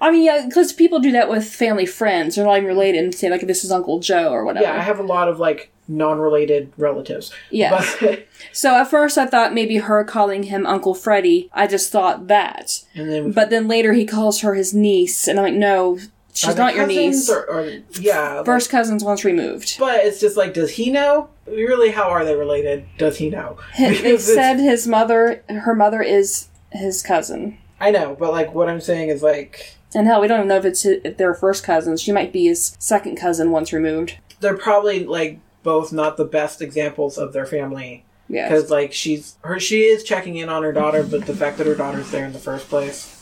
[0.00, 2.36] I mean, yeah, because people do that with family friends.
[2.36, 4.64] They're not even related and say, like, this is Uncle Joe or whatever.
[4.66, 7.32] Yeah, I have a lot of like non-related relatives.
[7.50, 7.84] Yeah.
[8.00, 11.48] But, So at first I thought maybe her calling him Uncle Freddie.
[11.52, 12.84] I just thought that.
[12.94, 15.98] and then But then later he calls her his niece, and I'm like, no,
[16.34, 17.28] she's not your niece.
[17.30, 18.34] Or, or, yeah.
[18.34, 19.78] like- First cousins once removed.
[19.78, 21.30] but it's just like, does he know?
[21.46, 22.84] Really, how are they related?
[22.98, 23.58] Does he know?
[23.78, 27.58] they said his mother, her mother is his cousin.
[27.80, 30.56] I know, but like what I'm saying is like And hell, we don't even know
[30.56, 32.02] if it's his, if they're first cousins.
[32.02, 34.16] She might be his second cousin once removed.
[34.40, 38.48] they're probably like both not the best examples of their family Yeah.
[38.48, 41.66] because like she's her she is checking in on her daughter, but the fact that
[41.66, 43.14] her daughter's there in the first place.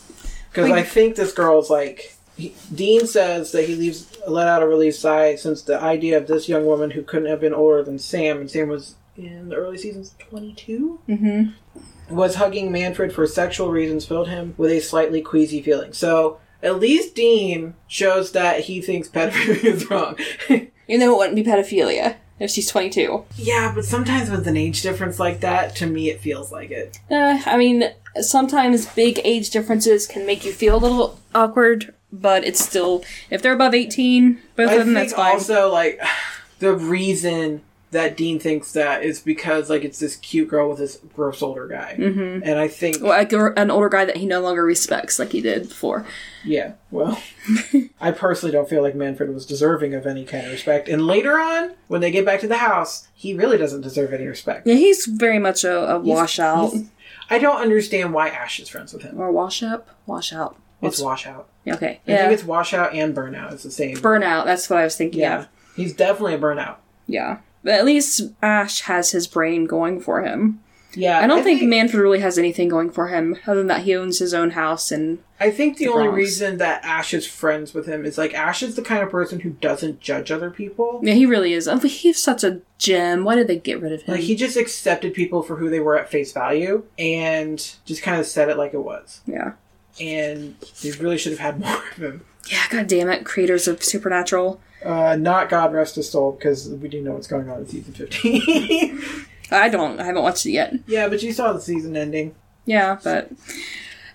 [0.51, 4.67] Because I think this girl's like he, Dean says that he leaves let out a
[4.67, 7.97] relieved sigh since the idea of this young woman who couldn't have been older than
[7.97, 10.99] Sam, and Sam was in the early seasons twenty two.
[11.09, 12.15] Mm-hmm.
[12.15, 15.93] was hugging Manfred for sexual reasons filled him with a slightly queasy feeling.
[15.93, 20.17] So at least Dean shows that he thinks pedophilia is wrong.
[20.49, 23.25] Even though it wouldn't be pedophilia if she's 22.
[23.35, 26.99] yeah, but sometimes with an age difference like that, to me it feels like it.
[27.09, 27.91] Uh, I mean,
[28.21, 33.41] sometimes big age differences can make you feel a little awkward, but it's still if
[33.41, 35.33] they're above eighteen, both I of them, that's fine.
[35.33, 35.99] also like
[36.59, 40.99] the reason that Dean thinks that is because like it's this cute girl with this
[41.15, 42.43] gross older guy, mm-hmm.
[42.43, 45.41] and I think Well, like an older guy that he no longer respects, like he
[45.41, 46.05] did before.
[46.43, 47.21] Yeah, well,
[48.01, 50.89] I personally don't feel like Manfred was deserving of any kind of respect.
[50.89, 54.27] And later on, when they get back to the house, he really doesn't deserve any
[54.27, 54.67] respect.
[54.67, 56.87] Yeah, he's very much a, a washout He's-
[57.29, 59.19] I don't understand why Ash is friends with him.
[59.19, 60.57] or wash up, wash out.
[60.81, 61.49] It's washout.
[61.67, 63.51] Okay, I yeah, think it's washout and burnout.
[63.51, 63.97] It's the same.
[63.97, 64.45] burnout.
[64.45, 65.47] That's what I was thinking yeah, of.
[65.75, 66.77] he's definitely a burnout.
[67.07, 70.61] Yeah, but at least Ash has his brain going for him.
[70.93, 73.93] Yeah, I don't think, Manfred really has anything going for him other than that he
[73.93, 76.15] owns his own house and I think the only Bronx.
[76.15, 79.41] reason that Ash is friends with him is like Ash is the kind of person
[79.41, 81.01] who doesn't judge other people.
[81.03, 81.67] yeah, he really is.
[81.67, 83.25] Oh, he's such a gem.
[83.25, 84.15] Why did they get rid of him?
[84.15, 88.17] Like he just accepted people for who they were at face value and just kind
[88.17, 89.19] of said it like it was.
[89.27, 89.55] yeah.
[89.99, 92.25] and they really should have had more of him.
[92.49, 94.61] Yeah, god damn it, creators of Supernatural.
[94.87, 97.93] Uh, not God rest his soul, because we do know what's going on in season
[97.93, 99.01] 15.
[99.51, 100.73] I don't, I haven't watched it yet.
[100.87, 102.35] yeah, but you saw the season ending.
[102.65, 103.29] Yeah, but.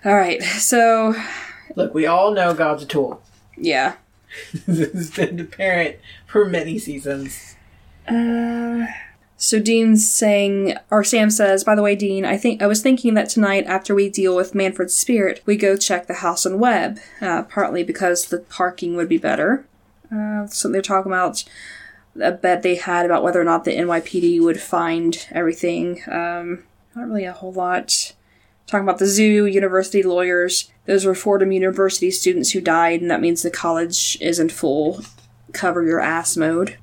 [0.05, 1.13] Alright, so.
[1.75, 3.21] Look, we all know God's a tool.
[3.55, 3.97] Yeah.
[4.65, 7.55] this has been apparent for many seasons.
[8.07, 8.87] Uh,
[9.37, 13.13] so Dean's saying, or Sam says, by the way, Dean, I think I was thinking
[13.13, 16.97] that tonight, after we deal with Manfred's spirit, we go check the house on Webb.
[17.21, 19.67] Uh, partly because the parking would be better.
[20.13, 21.43] Uh, so they're talking about
[22.21, 26.01] a bet they had about whether or not the NYPD would find everything.
[26.07, 26.63] Um,
[26.95, 28.13] not really a whole lot.
[28.67, 30.71] Talking about the zoo, university lawyers.
[30.85, 35.01] Those were Fordham University students who died, and that means the college is in full
[35.53, 36.77] cover your ass mode.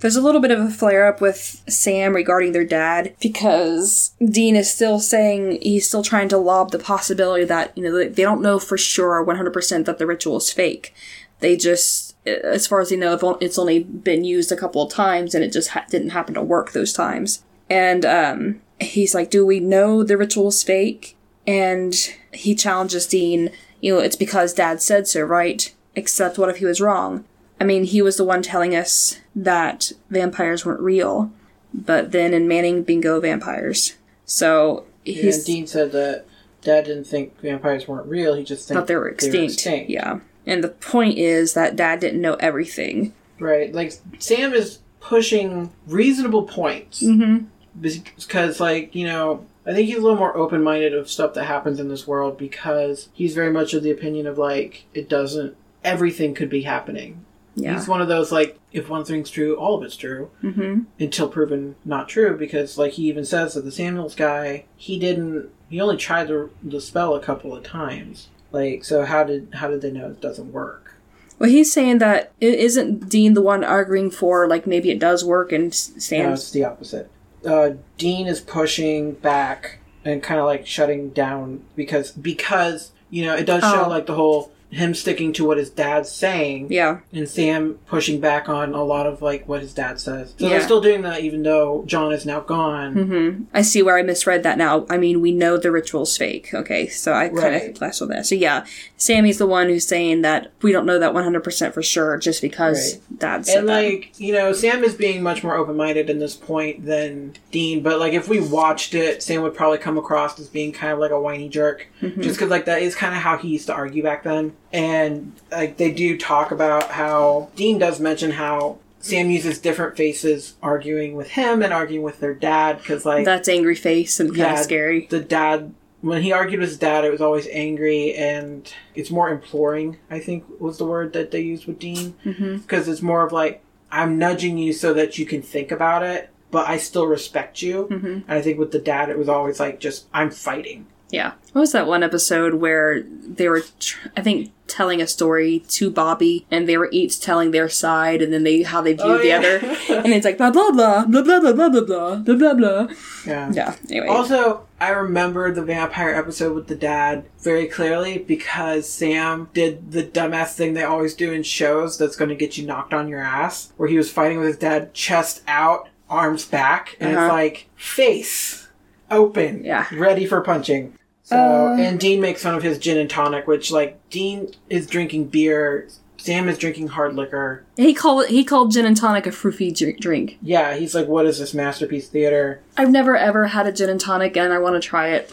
[0.00, 4.56] There's a little bit of a flare up with Sam regarding their dad because Dean
[4.56, 8.40] is still saying he's still trying to lob the possibility that, you know, they don't
[8.40, 10.94] know for sure 100% that the ritual is fake.
[11.40, 15.34] They just, as far as they know, it's only been used a couple of times
[15.34, 17.42] and it just ha- didn't happen to work those times.
[17.68, 21.16] And um, he's like, Do we know the ritual is fake?
[21.46, 21.94] And
[22.32, 23.50] he challenges Dean,
[23.80, 25.74] you know, it's because dad said so, right?
[25.96, 27.24] Except what if he was wrong?
[27.60, 31.30] I mean, he was the one telling us that vampires weren't real,
[31.74, 33.96] but then in Manning Bingo vampires.
[34.24, 36.26] So Yeah, he's and Dean said that
[36.62, 38.34] Dad didn't think vampires weren't real.
[38.34, 39.54] He just thought they were extinct.
[39.54, 39.90] extinct.
[39.90, 40.20] Yeah.
[40.50, 43.14] And the point is that dad didn't know everything.
[43.38, 43.72] Right.
[43.74, 47.46] Like Sam is pushing reasonable points Mm-hmm.
[47.80, 51.44] because, like, you know, I think he's a little more open minded of stuff that
[51.44, 55.56] happens in this world because he's very much of the opinion of like it doesn't.
[55.84, 57.24] Everything could be happening.
[57.54, 57.74] Yeah.
[57.74, 60.82] He's one of those like if one thing's true, all of it's true Mm-hmm.
[60.98, 62.36] until proven not true.
[62.36, 65.50] Because like he even says that the Samuels guy, he didn't.
[65.68, 68.28] He only tried the the spell a couple of times.
[68.52, 70.94] Like so, how did how did they know it doesn't work?
[71.38, 75.24] Well, he's saying that it isn't Dean the one arguing for like maybe it does
[75.24, 77.10] work, and S- No, it's the opposite.
[77.46, 83.34] Uh, Dean is pushing back and kind of like shutting down because because you know
[83.34, 83.88] it does show Oh.
[83.88, 88.48] like the whole him sticking to what his dad's saying yeah, and Sam pushing back
[88.48, 90.32] on a lot of like what his dad says.
[90.38, 90.50] So Yeah.
[90.50, 92.92] they're still doing that even though John is now gone.
[92.92, 94.86] hmm I see where I misread that now.
[94.88, 96.54] I mean, we know the ritual's fake.
[96.54, 97.70] Okay, so I kind Right.
[97.70, 98.26] of flashed with that.
[98.26, 98.64] So yeah,
[98.96, 102.98] Sammy's the one who's saying that we don't know that 100% for sure just because
[103.18, 103.82] dad said And that.
[103.82, 107.82] like you know, Sam is being much more open minded in this point than Dean.
[107.82, 111.00] But like if we watched it, Sam would probably come across as being kind of
[111.00, 112.22] like a whiny jerk, Mm-hmm.
[112.22, 114.52] just because like that is kind of how he used to argue back then.
[114.72, 120.54] And like they do talk about how Dean does mention how Sam uses different faces
[120.62, 124.40] arguing with him and arguing with their dad because like That's angry face and kind
[124.42, 125.06] of Yeah, scary.
[125.10, 129.28] the dad when he argued with his dad it was always angry and it's more
[129.28, 132.14] imploring i think was the word that they used with dean.
[132.24, 132.56] Mm-hmm.
[132.58, 136.30] Because it's more of like i'm nudging you so that you can think about it
[136.50, 137.86] but i still respect you.
[137.90, 138.06] Mm-hmm.
[138.06, 141.32] And i think with the dad it was always like just i'm fighting Yeah.
[141.52, 145.90] What was that one episode where they were, tr- I think, telling a story to
[145.90, 149.18] Bobby, and they were each telling their side, and then they how they viewed Oh,
[149.18, 149.38] the yeah.
[149.38, 149.56] other,
[150.04, 152.94] and it's like blah blah blah blah blah blah blah blah blah blah blah blah.
[153.26, 153.74] yeah Yeah.
[153.90, 154.06] Anyway.
[154.06, 160.04] Also, I remember the vampire episode with the dad very clearly because Sam did the
[160.04, 163.20] dumbass thing they always do in shows that's going to get you knocked on your
[163.22, 167.26] ass, where he was fighting with his dad, chest out, arms back, and Uh-huh.
[167.26, 168.68] it's like face
[169.10, 169.86] open, Yeah.
[169.92, 170.94] ready for punching.
[171.30, 171.76] So, Uh.
[171.78, 175.86] and Dean makes fun of his gin and tonic, which like Dean is drinking beer,
[176.16, 177.62] Sam is drinking hard liquor.
[177.76, 180.38] he called he called gin and tonic a fruity drink.
[180.42, 184.00] Yeah, he's like, "What is this masterpiece theater?" I've never ever had a gin and
[184.00, 185.32] tonic, and I want to try it.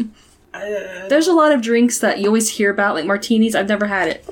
[0.53, 3.53] Uh, There's a lot of drinks that you always hear about, like martinis.
[3.55, 4.25] I've never had it.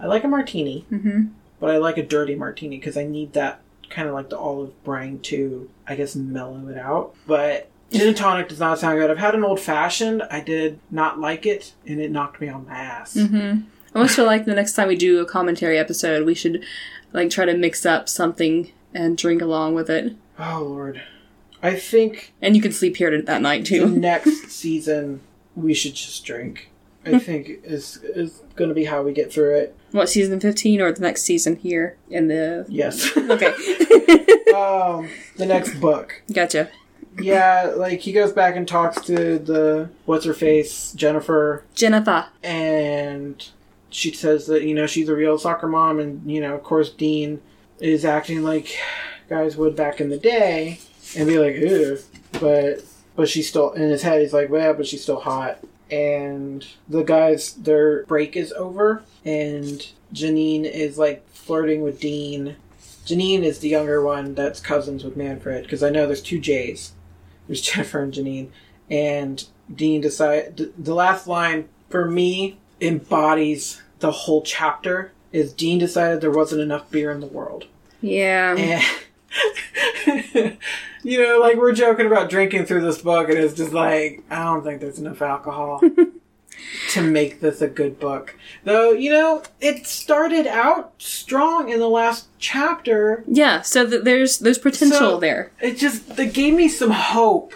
[0.00, 1.28] I like a martini, Mhm.
[1.60, 4.72] but I like a dirty martini because I need that kind of like the olive
[4.84, 7.14] brine to, I guess, mellow it out.
[7.26, 7.68] But
[7.98, 9.10] gin and tonic does not sound good.
[9.10, 10.22] I've had an old fashioned.
[10.30, 13.14] I did not like it, and it knocked me on my ass.
[13.14, 13.60] Mm-hmm.
[13.94, 16.64] I almost feel like the next time we do a commentary episode, we should
[17.12, 20.14] like try to mix up something and drink along with it.
[20.38, 21.00] Oh lord,
[21.62, 23.88] I think And you can sleep here that night the too.
[23.88, 25.20] next season
[25.54, 26.70] we should just drink.
[27.06, 29.76] I think is is going to be how we get through it.
[29.92, 32.64] What season fifteen or the next season here in the?
[32.68, 33.14] Yes.
[33.16, 33.46] Okay,
[34.54, 36.22] um, the next book.
[36.32, 36.70] gotcha.
[37.20, 42.26] Yeah, like he goes back and talks to the what's her face Jennifer Jennifer.
[42.42, 43.48] and
[43.90, 46.90] she says that you know she's a real soccer mom and you know of course
[46.90, 47.40] dean
[47.78, 48.76] is acting like
[49.28, 50.80] guys would back in the day
[51.16, 51.98] and be like Ew.
[52.40, 52.82] but
[53.14, 55.58] but she's still in his head he's like well but she's still hot
[55.90, 62.56] and the guys their break is over, and Janine is like flirting with Dean.
[63.06, 66.92] Janine is the younger one that's cousins with Manfred because I know there's two J's.
[67.46, 68.48] There's Jennifer and Janine,
[68.90, 75.12] and Dean decide th- the last line for me embodies the whole chapter.
[75.32, 77.66] Is Dean decided there wasn't enough beer in the world.
[78.00, 78.54] Yeah.
[78.56, 78.82] And
[81.02, 84.44] you know, like we're joking about drinking through this book, and it's just like I
[84.44, 85.80] don't think there's enough alcohol
[86.90, 88.36] to make this a good book.
[88.64, 93.24] Though you know, it started out strong in the last chapter.
[93.26, 95.50] Yeah, so th- there's there's potential So- there.
[95.60, 97.52] It just it gave me some hope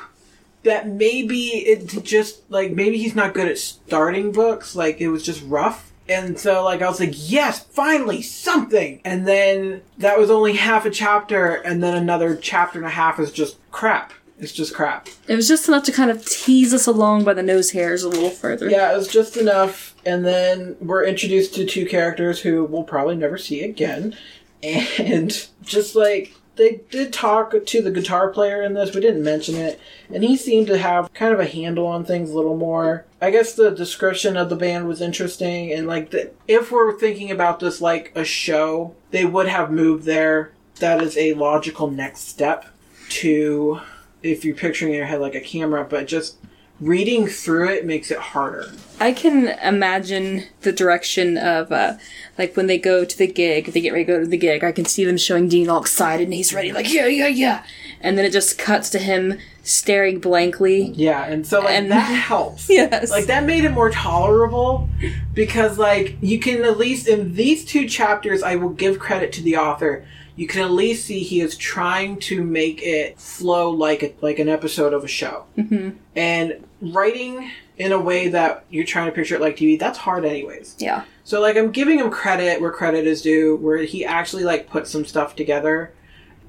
[0.65, 4.75] that maybe it just like maybe he's not good at starting books.
[4.77, 5.85] Like it was just rough.
[6.11, 9.03] And so, like, I was like, yes, finally, something!
[9.05, 13.21] And then that was only half a chapter, and then another chapter and a half
[13.21, 14.15] is just crap.
[14.41, 15.09] It's just crap.
[15.27, 18.09] It was just enough to kind of tease us along by the nose hairs a
[18.09, 18.71] little further.
[18.71, 19.95] Yeah, it was just enough.
[20.07, 24.17] And then we're introduced to two characters who we'll probably never see again.
[24.63, 29.55] And just like they did talk to the guitar player in this, we didn't mention
[29.55, 29.81] it.
[30.13, 33.07] And he seemed to have kind of a handle on things a little more.
[33.21, 35.73] I guess the description of the band was interesting.
[35.73, 40.05] And like, the, if we're thinking about this like a show, they would have moved
[40.05, 40.53] there.
[40.77, 42.67] That is a logical next step
[43.09, 43.81] to
[44.23, 46.37] if you're picturing in your head like a camera, but just
[46.81, 48.71] reading through it makes it harder.
[49.01, 51.95] I can imagine the direction of, uh,
[52.37, 54.63] like when they go to the gig, they get ready to go to the gig,
[54.63, 57.65] I can see them showing Dean all excited and he's ready, like, yeah, yeah, yeah.
[58.01, 60.93] And then it just cuts to him staring blankly.
[60.95, 61.99] Yeah, and so like And- that
[62.29, 62.71] helps.
[62.71, 63.11] Yes.
[63.11, 64.89] Like that made it more tolerable
[65.35, 69.43] because like you can at least in these two chapters I will give credit to
[69.43, 70.07] the author.
[70.39, 74.39] You can at least see he is trying to make it flow like a, like
[74.39, 75.47] an episode of a show.
[75.57, 75.97] Mm-hmm.
[76.15, 80.25] And writing in a way that you're trying to picture it like TV, that's hard
[80.25, 80.77] anyways.
[80.79, 81.03] Yeah.
[81.25, 84.87] So like I'm giving him credit where credit is due, where he actually like put
[84.87, 85.93] some stuff together.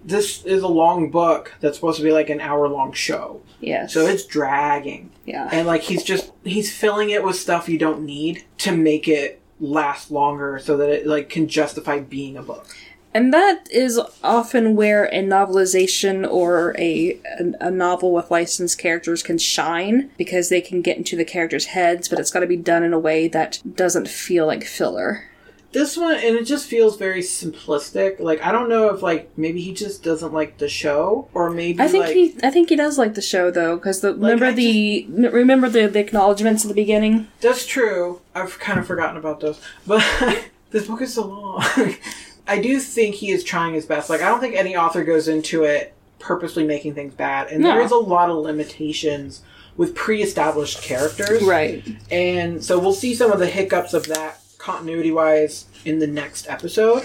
[0.06, 3.42] This is a long book that's supposed to be like an hour long show.
[3.60, 3.88] Yeah.
[3.88, 5.10] So it's dragging.
[5.26, 5.50] yeah.
[5.52, 9.42] And like he's just he's filling it with stuff you don't need to make it
[9.60, 12.68] last longer so that it like can justify being a book.
[13.14, 19.24] And that is often where a novelization or a, a a novel with licensed characters
[19.24, 22.58] can shine because they can get into the characters' heads, but it's got to be
[22.58, 25.26] done in a way that doesn't feel like filler.
[25.72, 28.20] This one and it just feels very simplistic.
[28.20, 31.80] Like I don't know if like maybe he just doesn't like the show or maybe
[31.80, 34.46] I think like, he, I think he does like the show though, because the remember
[34.46, 37.28] I the remember the, the acknowledgments at the beginning.
[37.42, 38.22] That's true.
[38.34, 39.62] I've kind of forgotten about those.
[39.86, 40.04] But
[40.72, 41.64] this book is so long.
[42.50, 44.10] I do think he is trying his best.
[44.10, 47.48] Like, I don't think any author goes into it purposely making things bad.
[47.48, 47.86] And there No.
[47.86, 49.42] is a lot of limitations
[49.78, 51.42] with pre established characters.
[51.44, 51.84] Right.
[52.12, 56.50] And so we'll see some of the hiccups of that continuity wise in the next
[56.50, 57.04] episode.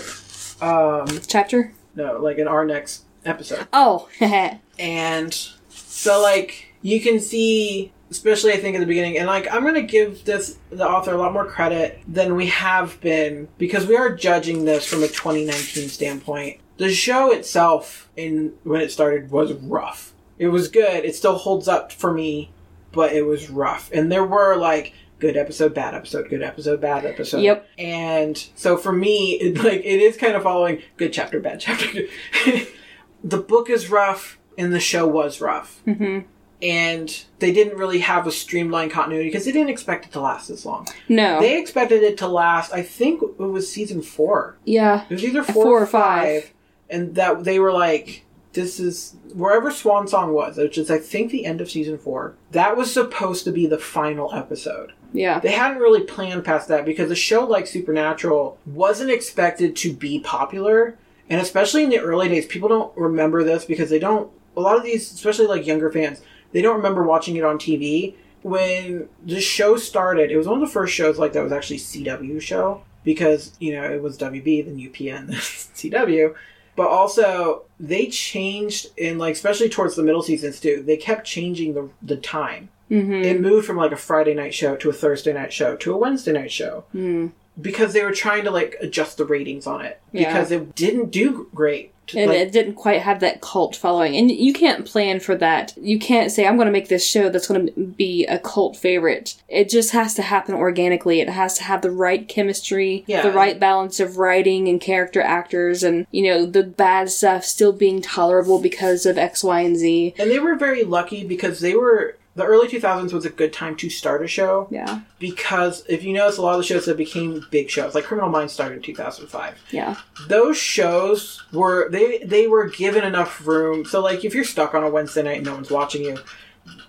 [0.60, 1.72] Um, Chapter.
[1.94, 3.66] no, like in our next episode.
[3.72, 4.08] Oh,
[4.78, 5.32] And
[5.68, 9.74] so, like, you can see, especially I think at the beginning, and like, I'm going
[9.74, 13.96] to give this, the author, a lot more credit than we have been because we
[13.96, 16.60] are judging this from a 2019 standpoint.
[16.76, 20.12] The show itself, in when it started, was rough.
[20.38, 21.04] It was good.
[21.04, 22.52] It still holds up for me,
[22.92, 23.90] but it was rough.
[23.92, 27.40] And there were, like, good episode, bad episode, good episode, bad episode.
[27.40, 27.68] Yep.
[27.78, 32.02] And so for me, it, like, it is kind of following good chapter, bad chapter.
[33.24, 35.82] the book is rough and the show was rough.
[35.86, 36.24] Mhm.
[36.62, 40.48] And they didn't really have a streamlined continuity because they didn't expect it to last
[40.48, 40.88] this long.
[41.08, 41.40] no.
[41.40, 44.56] They expected it to last, I think it was season four.
[44.64, 45.04] yeah.
[45.08, 46.42] It was either four, Four or five.
[46.44, 46.52] five.
[46.90, 51.30] And that they were like, this is wherever Swan Song was, which is I think
[51.32, 54.92] the end of season four, that was supposed to be the final episode.
[55.12, 55.40] Yeah.
[55.40, 60.20] They hadn't really planned past that because a show like Supernatural wasn't expected to be
[60.20, 60.96] popular.
[61.28, 64.76] And especially in the early days, people don't remember this because they don't, a lot
[64.76, 66.20] of these, especially like younger fans,
[66.54, 68.14] they don't remember watching it on TV.
[68.42, 71.78] When the show started, it was one of the first shows like that was actually
[71.78, 76.34] CW show because, you know, it was WB, then UPN, then CW.
[76.76, 81.74] But also, they changed in like, especially towards the middle seasons too, they kept changing
[81.74, 83.12] the, the time Mm-hmm.
[83.14, 85.96] it moved from like a Friday night show to a Thursday night show to a
[85.96, 87.32] Wednesday night show Mm.
[87.58, 90.28] because they were trying to like adjust the ratings on it Yeah.
[90.28, 91.93] because it didn't do great.
[92.14, 94.16] And Like, it didn't quite have that cult following.
[94.16, 95.72] And you can't plan for that.
[95.76, 98.76] You can't say, I'm going to make this show that's going to be a cult
[98.76, 99.36] favorite.
[99.48, 101.20] It just has to happen organically.
[101.20, 103.22] It has to have the right chemistry, Yeah.
[103.22, 107.72] the right balance of writing and character actors, and, you know, the bad stuff still
[107.72, 110.14] being tolerable because of X, Y, and Z.
[110.18, 113.76] and they were very lucky because they were the early 2000s was a good time
[113.76, 115.00] to start a show Yeah.
[115.18, 118.28] because if you notice, a lot of the shows that became big shows, like Criminal
[118.30, 119.54] Minds, started in 2005.
[119.70, 119.96] Yeah.
[120.28, 123.84] Those shows were they they were given enough room.
[123.84, 126.18] So like, if you're stuck on a Wednesday night and no one's watching you,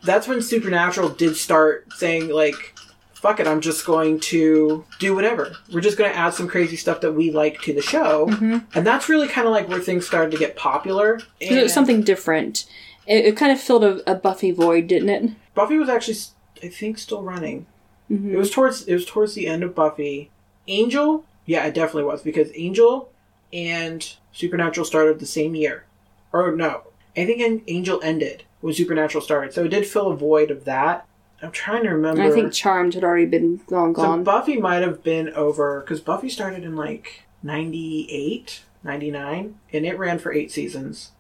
[0.04, 2.74] that's when Supernatural did start saying like.
[3.14, 5.54] Fuck it, I'm just going to do whatever.
[5.74, 8.28] We're just going to add some crazy stuff that we like to the show.
[8.28, 8.58] Mm-hmm.
[8.76, 11.18] And that's really kind of like where things started to get popular.
[11.18, 12.66] 'Cause it was something different.
[13.08, 15.32] It, it kind of filled a, a Buffy void, didn't it?
[15.54, 16.18] Buffy was actually,
[16.64, 17.66] I think, still running.
[18.12, 18.32] Mhm.
[18.34, 20.30] It was towards it was towards the end of Buffy.
[20.68, 23.10] Angel, yeah, it definitely was because Angel
[23.54, 25.86] and Supernatural started the same year,
[26.34, 26.82] or no,
[27.16, 29.54] I think Angel ended when Supernatural started.
[29.54, 31.06] So it did fill a void of that.
[31.42, 32.22] I'm trying to remember.
[32.22, 34.24] I think Charmed had already been long so gone.
[34.24, 40.20] Buffy might have been over because Buffy started in like 98, 99, and it ran
[40.20, 41.12] for eight seasons.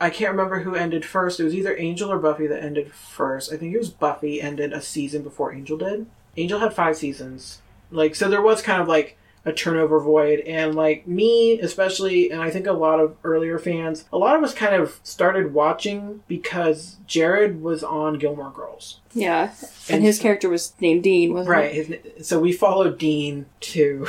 [0.00, 1.38] I can't remember who ended first.
[1.40, 3.52] It was either Angel or Buffy that ended first.
[3.52, 6.06] I think it was Buffy ended a season before Angel did.
[6.36, 7.60] Angel had five seasons.
[7.90, 9.16] Like so there was kind of like
[9.46, 14.06] a turnover void and like me especially and I think a lot of earlier fans,
[14.12, 19.00] a lot of us kind of started watching because Jared was on Gilmore Girls.
[19.12, 19.52] yeah.
[19.88, 21.74] And, And his character was named Dean, wasn't Right.
[21.74, 22.14] it?
[22.16, 24.06] His, so we followed Dean too,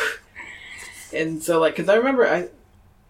[1.13, 2.47] and so like because I remember I,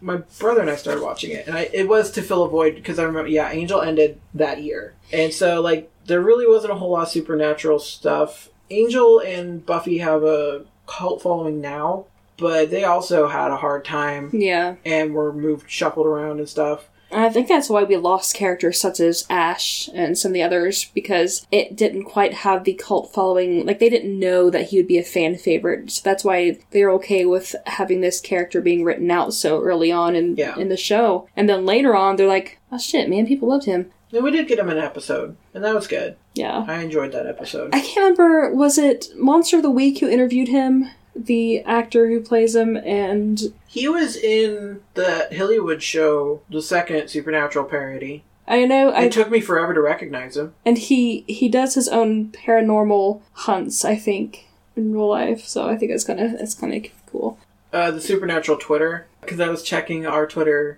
[0.02, 2.76] my brother and I started watching it, and I it was to fill a void
[2.76, 6.76] because I remember yeah Angel ended that year, and so like there really wasn't a
[6.76, 8.50] whole lot of supernatural stuff.
[8.70, 12.06] Angel and Buffy have a cult following now,
[12.38, 14.76] but they also had a hard time Yeah.
[14.86, 16.90] and were moved shuffled around and stuff.
[17.16, 20.44] And I think that's why we lost characters such as Ash and some of the
[20.44, 23.66] others because it didn't quite have the cult following.
[23.66, 26.92] Like they didn't know that he would be a fan favorite, so that's why they're
[26.92, 30.58] okay with having this character being written out so early on in Yeah.
[30.60, 31.28] in the show.
[31.38, 34.48] And then later on, they're like, "Oh shit, man, people loved him." And we did
[34.48, 36.16] get him an episode, and that was good.
[36.34, 36.66] Yeah.
[36.68, 37.74] I enjoyed that episode.
[37.74, 38.54] I can't remember.
[38.54, 40.90] Was it Monster of the Week who interviewed him?
[41.16, 47.66] The actor who plays him, and He was in the Hollywood show, the second Supernatural
[47.66, 48.24] parody.
[48.48, 50.54] I know I It took me forever to recognize him.
[50.66, 54.46] and he he does his own paranormal hunts i think
[54.76, 57.40] in real life so i think it's kind of it's kind of cool
[57.74, 60.78] Uh, the Supernatural Twitter, because I was checking our Twitter,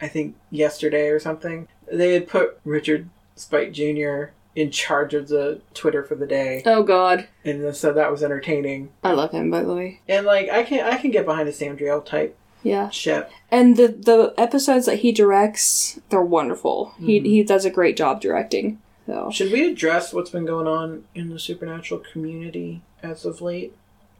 [0.00, 1.66] I think yesterday or something.
[1.90, 4.26] They had put Richard Spike Jr.
[4.56, 8.88] in charge of the Twitter for the day, oh god and so that was entertaining.
[9.04, 11.52] i love him by the way And like, I can I can get behind a
[11.52, 13.30] Sabriel type yeah ship.
[13.50, 17.26] and the the episodes that he directs they're wonderful he mm-hmm.
[17.26, 21.28] he does a great job directing so Should we address what's been going on in
[21.30, 23.72] the supernatural community as of late?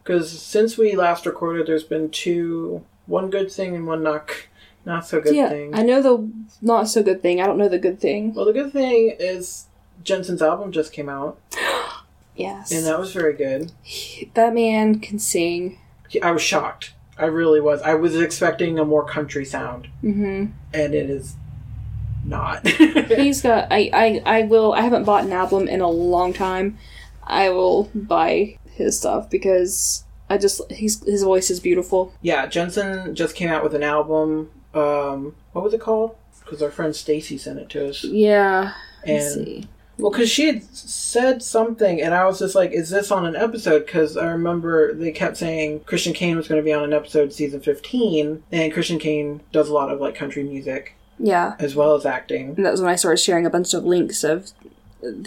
[0.05, 4.31] Because since we last recorded, there's been two, one good thing and one not,
[4.85, 5.75] not so good yeah thing.
[5.75, 6.31] i know the
[6.63, 9.66] not so good thing i don't know the good thing Well, the good thing is
[10.03, 11.39] Jensen's album just came out,
[12.37, 13.73] yes and that was very good.
[14.35, 15.79] that man can sing
[16.23, 16.93] I was shocked.
[17.19, 17.81] I really was.
[17.83, 21.35] I was expecting a more country sound, mm-hmm and it is
[22.25, 22.67] not.
[22.69, 26.77] he's got I, I i will i haven't bought an album in a long time
[27.23, 33.15] i will buy his stuff because i just he's his voice is beautiful yeah, Jensen
[33.15, 34.51] just came out with an album.
[34.75, 36.17] Um, what was it called?
[36.41, 38.05] Because our friend Stacy sent it to us.
[38.05, 38.75] yeah
[39.05, 39.69] And
[39.99, 43.35] Well, because she had said something, and I was just like, "Is this on an
[43.35, 46.93] episode?" Because I remember they kept saying Christian Kane was going to be on an
[46.93, 51.75] episode season fifteen, and Christian Kane does a lot of like country music yeah as
[51.75, 52.49] well as acting.
[52.57, 54.53] and that was when i started sharing a bunch of links of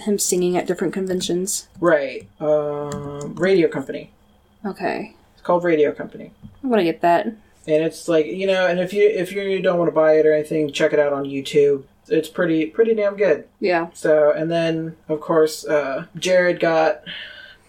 [0.02, 2.28] him singing at different conventions Right.
[2.40, 4.12] Um, Radio Company.
[4.64, 6.32] okay It's called Radio Company,
[6.64, 7.34] i'm gonna get that
[7.70, 10.26] and it's like you know, and if you if you don't want to buy it
[10.26, 11.84] or anything, check it out on YouTube.
[12.08, 13.48] It's pretty pretty damn good.
[13.60, 17.04] yeah So, and then of course, uh, Jared got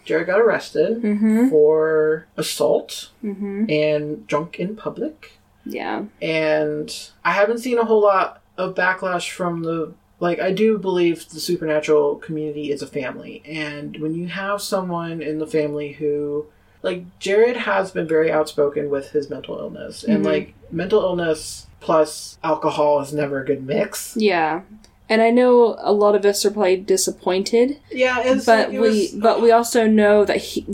[0.04, 5.32] Jared got arrested mm-hmm for assault mm-hmm and drunk in public.
[5.66, 10.78] yeah And I haven't seen a whole lot of backlash from the like I do
[10.78, 15.92] believe the supernatural community is a family and when you have someone in the family
[15.92, 16.46] who
[16.82, 20.26] like Jared has been very outspoken with his mental illness and Mhm.
[20.26, 24.14] like mental illness plus alcohol is never a good mix.
[24.16, 24.60] yeah
[25.08, 28.78] and i know a lot of us are probably disappointed Yeah, it's but it we
[28.78, 30.64] was- but we also know that he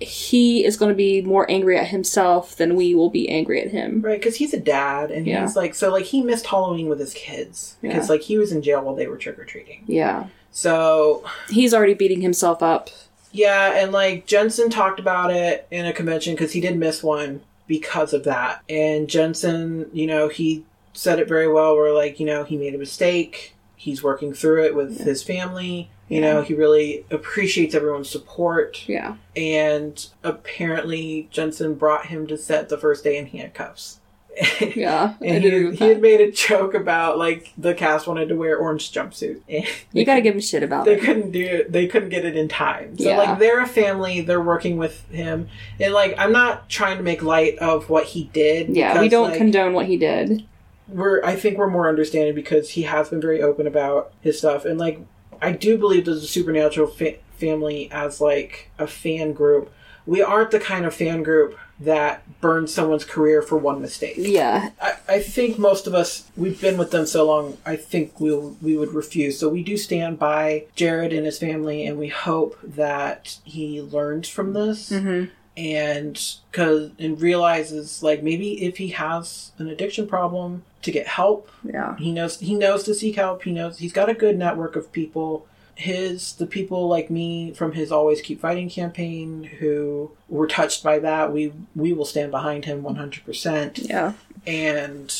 [0.00, 3.68] he is going to be more angry at himself than we will be angry at
[3.72, 5.42] him Right, because he's a dad, and Yeah.
[5.42, 8.12] he's like, so like he missed Halloween with his kids because Yeah.
[8.12, 9.82] like he was in jail while they were trick or treating.
[9.88, 12.90] yeah So he's already beating himself up
[13.32, 17.42] yeah, and like Jensen talked about it in a convention because he did miss one
[17.66, 21.76] because of that, and Jensen, you know, he said it very well.
[21.76, 25.90] Where like you know he made a mistake, he's working through it with his family.
[26.08, 28.88] You know, he really appreciates everyone's support.
[28.88, 29.16] Yeah.
[29.36, 33.97] And apparently, Jensen brought him to set the first day in handcuffs.
[34.76, 35.14] Yeah.
[35.22, 38.92] And he, he had made a joke about like the cast wanted to wear orange
[38.92, 39.40] jumpsuit.
[39.48, 40.90] And You gotta give him shit about that.
[40.96, 41.04] they it.
[41.04, 41.72] couldn't do it.
[41.72, 42.96] They couldn't get it in time.
[42.98, 43.18] So Yeah.
[43.18, 44.20] like they're a family.
[44.20, 45.48] They're working with him,
[45.80, 48.76] and like I'm not trying to make light of what he did.
[48.76, 50.44] Yeah, we don't like, condone what he did.
[50.88, 54.64] we're I think we're more understanding because he has been very open about his stuff,
[54.64, 55.00] and like
[55.42, 59.72] I do believe that a Supernatural fa- family as like a fan group.
[60.06, 64.14] We aren't the kind of fan group that burns someone's career for one mistake.
[64.16, 64.70] Yeah.
[64.80, 67.56] I, I think most of us we've been with them so long.
[67.64, 69.38] I think we will we would refuse.
[69.38, 74.28] So we do stand by Jared and his family, and we hope that he learns
[74.28, 75.26] from this hmm
[75.58, 81.50] and cause and realizes like maybe if he has an addiction problem to get help.
[81.64, 81.96] Yeah.
[81.96, 83.42] He knows he knows to seek help.
[83.42, 85.46] He knows he's got a good network of people.
[85.78, 90.98] His the people like me from his Always Keep Fighting campaign who were touched by
[90.98, 91.32] that.
[91.32, 94.14] We we will stand behind him one hundred percent Yeah.
[94.44, 95.14] and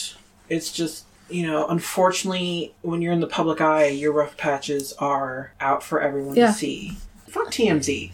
[0.48, 5.52] it's just you know unfortunately when you're in the public eye your rough patches are
[5.60, 6.46] out for everyone Yeah.
[6.48, 6.96] to see
[7.28, 8.10] fuck tmz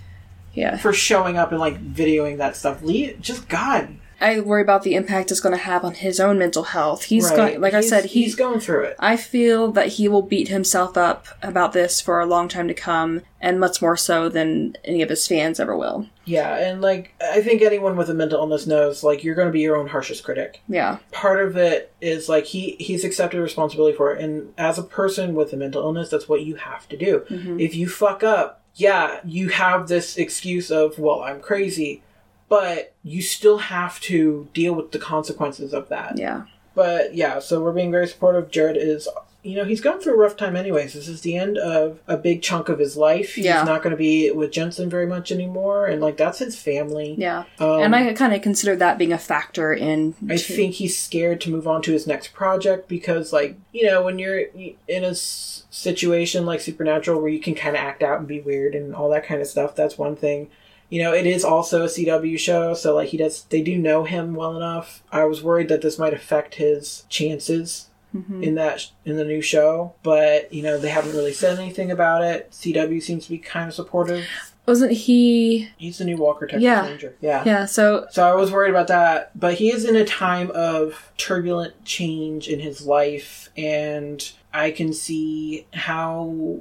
[0.53, 0.76] Yeah.
[0.76, 3.88] for showing up and like videoing that stuff Lee, just god
[4.25, 7.05] I worry about the impact it's going to have on his own mental health.
[7.05, 7.37] He's right.
[7.37, 8.35] going, like I said, he's he's.
[8.35, 12.27] going through it I feel that he will beat himself up about this for a
[12.27, 16.07] long time to come, and much more so than any of his fans ever will.
[16.25, 19.53] yeah and like i think anyone with a mental illness knows like you're going to
[19.53, 20.97] be your own harshest critic Yeah.
[21.12, 25.35] part of it is like he he's accepted responsibility for it and as a person
[25.35, 27.61] with a mental illness that's what you have to do Mm-hmm.
[27.61, 32.03] if you fuck up yeah you have this excuse of well i'm crazy
[32.49, 36.45] but you still have to deal with the consequences of that Yeah.
[36.74, 39.09] but yeah so we're being very supportive jared is
[39.42, 42.16] you know he's going through a rough time anyways this is the end of a
[42.16, 43.59] big chunk of his life Yeah.
[43.61, 47.14] he's not going to be with jensen very much anymore and like that's his family
[47.18, 47.45] Yeah.
[47.59, 50.14] um, and I kind of consider that being a factor in.
[50.30, 54.03] I think he's scared to move on to his next project because, like, you know,
[54.03, 54.45] when you're
[54.88, 58.74] in a situation like Supernatural where you can kind of act out and be weird
[58.74, 60.49] and all that kind of stuff, that's one thing.
[60.95, 64.05] You know, it is also a CW show, so like he does, they do know
[64.05, 65.03] him well enough.
[65.11, 68.45] I was worried that this might affect his chances mm-hmm.
[68.45, 72.22] in that in the new show, but you know they haven't really said anything about
[72.22, 72.53] it.
[72.53, 74.24] CW seems to be kind of supportive.
[74.66, 75.70] Wasn't he?
[75.78, 76.86] He's the new Walker Texas Yeah.
[76.86, 77.16] Ranger.
[77.20, 77.42] Yeah.
[77.45, 77.64] Yeah.
[77.64, 81.84] So So I was worried about that, but he is in a time of turbulent
[81.84, 86.61] change in his life, and I can see how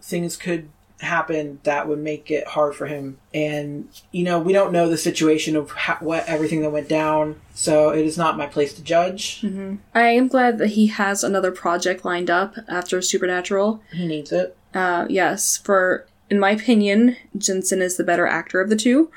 [0.00, 0.68] things could
[1.04, 3.18] happen that would make it hard for him.
[3.32, 7.40] And you know, we don't know the situation of how, what everything that went down,
[7.54, 9.44] so it is not my place to judge.
[9.94, 13.82] I am glad that he has another project lined up after Supernatural.
[13.92, 14.56] He needs it.
[14.74, 19.10] Uh, yes, for in my opinion, Jensen is the better actor of the two.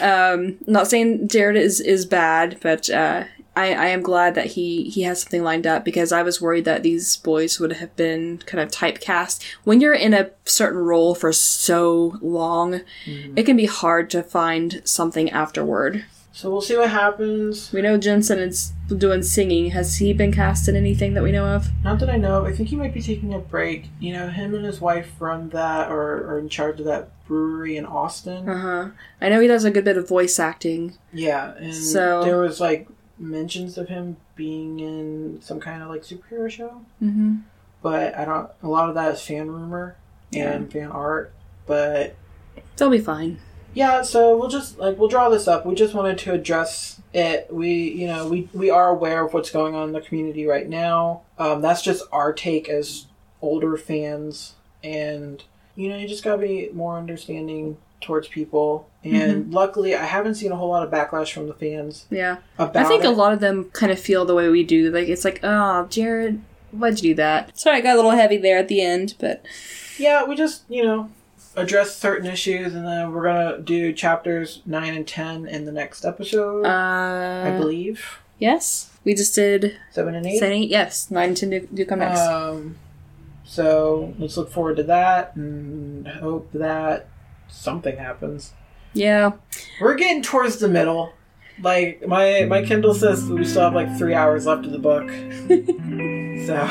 [0.00, 4.84] Um, not saying Jared is is bad, but uh, I I am glad that he
[4.84, 8.38] he has something lined up because I was worried that these boys would have been
[8.46, 9.42] kind of typecast.
[9.64, 12.80] When you're in a certain role for so long,
[13.36, 16.04] it can be hard to find something afterward.
[16.34, 17.70] So we'll see what happens.
[17.74, 19.72] We know Jensen is doing singing.
[19.72, 21.66] Has he been cast in anything that we know of?
[21.84, 22.38] Not that I know.
[22.38, 22.46] of.
[22.46, 23.88] I think he might be taking a break.
[24.00, 27.76] You know, him and his wife run that or are in charge of that brewery
[27.76, 28.48] in Austin.
[28.48, 28.90] Uh huh.
[29.20, 30.96] I know he does a good bit of voice acting.
[31.12, 32.88] Yeah, and So- there was like
[33.22, 37.36] mentions of him being in some kind of like superhero show, Mm-hmm.
[37.82, 38.50] but I don't.
[38.62, 39.96] A lot of that is fan rumor
[40.34, 41.32] and fan art.
[41.66, 42.16] But
[42.76, 43.38] They'll be fine.
[43.74, 45.64] yeah, so we'll just like we'll draw this up.
[45.64, 47.48] We just wanted to address it.
[47.52, 50.68] We you know we we are aware of what's going on in the community right
[50.68, 51.22] now.
[51.38, 53.06] Um, that's just our take as
[53.40, 55.42] older fans, and
[55.76, 58.88] you know you just gotta be more understanding towards people.
[59.04, 62.36] And luckily, I haven't seen a whole lot of backlash from the fans Yeah.
[62.58, 63.08] I think it.
[63.08, 64.90] a lot of them kind of feel the way we do.
[64.90, 66.40] Like it's like, oh, Jared,
[66.70, 67.58] why'd you do that?
[67.58, 69.44] Sorry, I got a little heavy there at the end, but
[69.98, 71.10] Yeah, we just, you know,
[71.56, 75.72] address certain issues and then we're going to do chapters 9 and 10 in the
[75.72, 78.18] next episode, uh, I believe.
[78.38, 80.38] yes, we just did 7 and 8.
[80.38, 80.70] seven, eight.
[80.70, 82.20] Yes, nine and ten do, do come next.
[82.20, 82.76] Um,
[83.44, 87.08] so let's look forward to that and hope that
[87.48, 88.52] something happens.
[88.94, 89.32] Yeah,
[89.80, 91.12] We're getting towards the middle.
[91.60, 95.08] Like my my Kindle says we still have like 3 hours left of the book.
[96.46, 96.66] so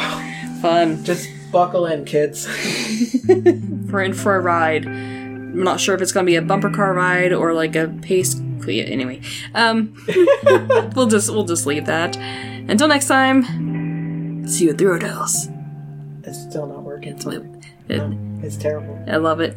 [0.62, 1.04] fun.
[1.04, 2.48] just buckle in, kids.
[3.28, 4.86] We're in for a ride.
[4.86, 8.40] I'm not sure if it's gonna be a bumper car ride or like a pace.
[8.68, 9.22] Anyway,
[9.56, 9.96] um,
[10.96, 12.16] we'll just we'll just leave that.
[12.16, 15.48] Until next time, see you at the roadhouse.
[16.24, 17.16] It's still not working.
[17.16, 17.38] It's, me.
[17.90, 19.04] it, No, it's terrible.
[19.08, 19.56] I love it.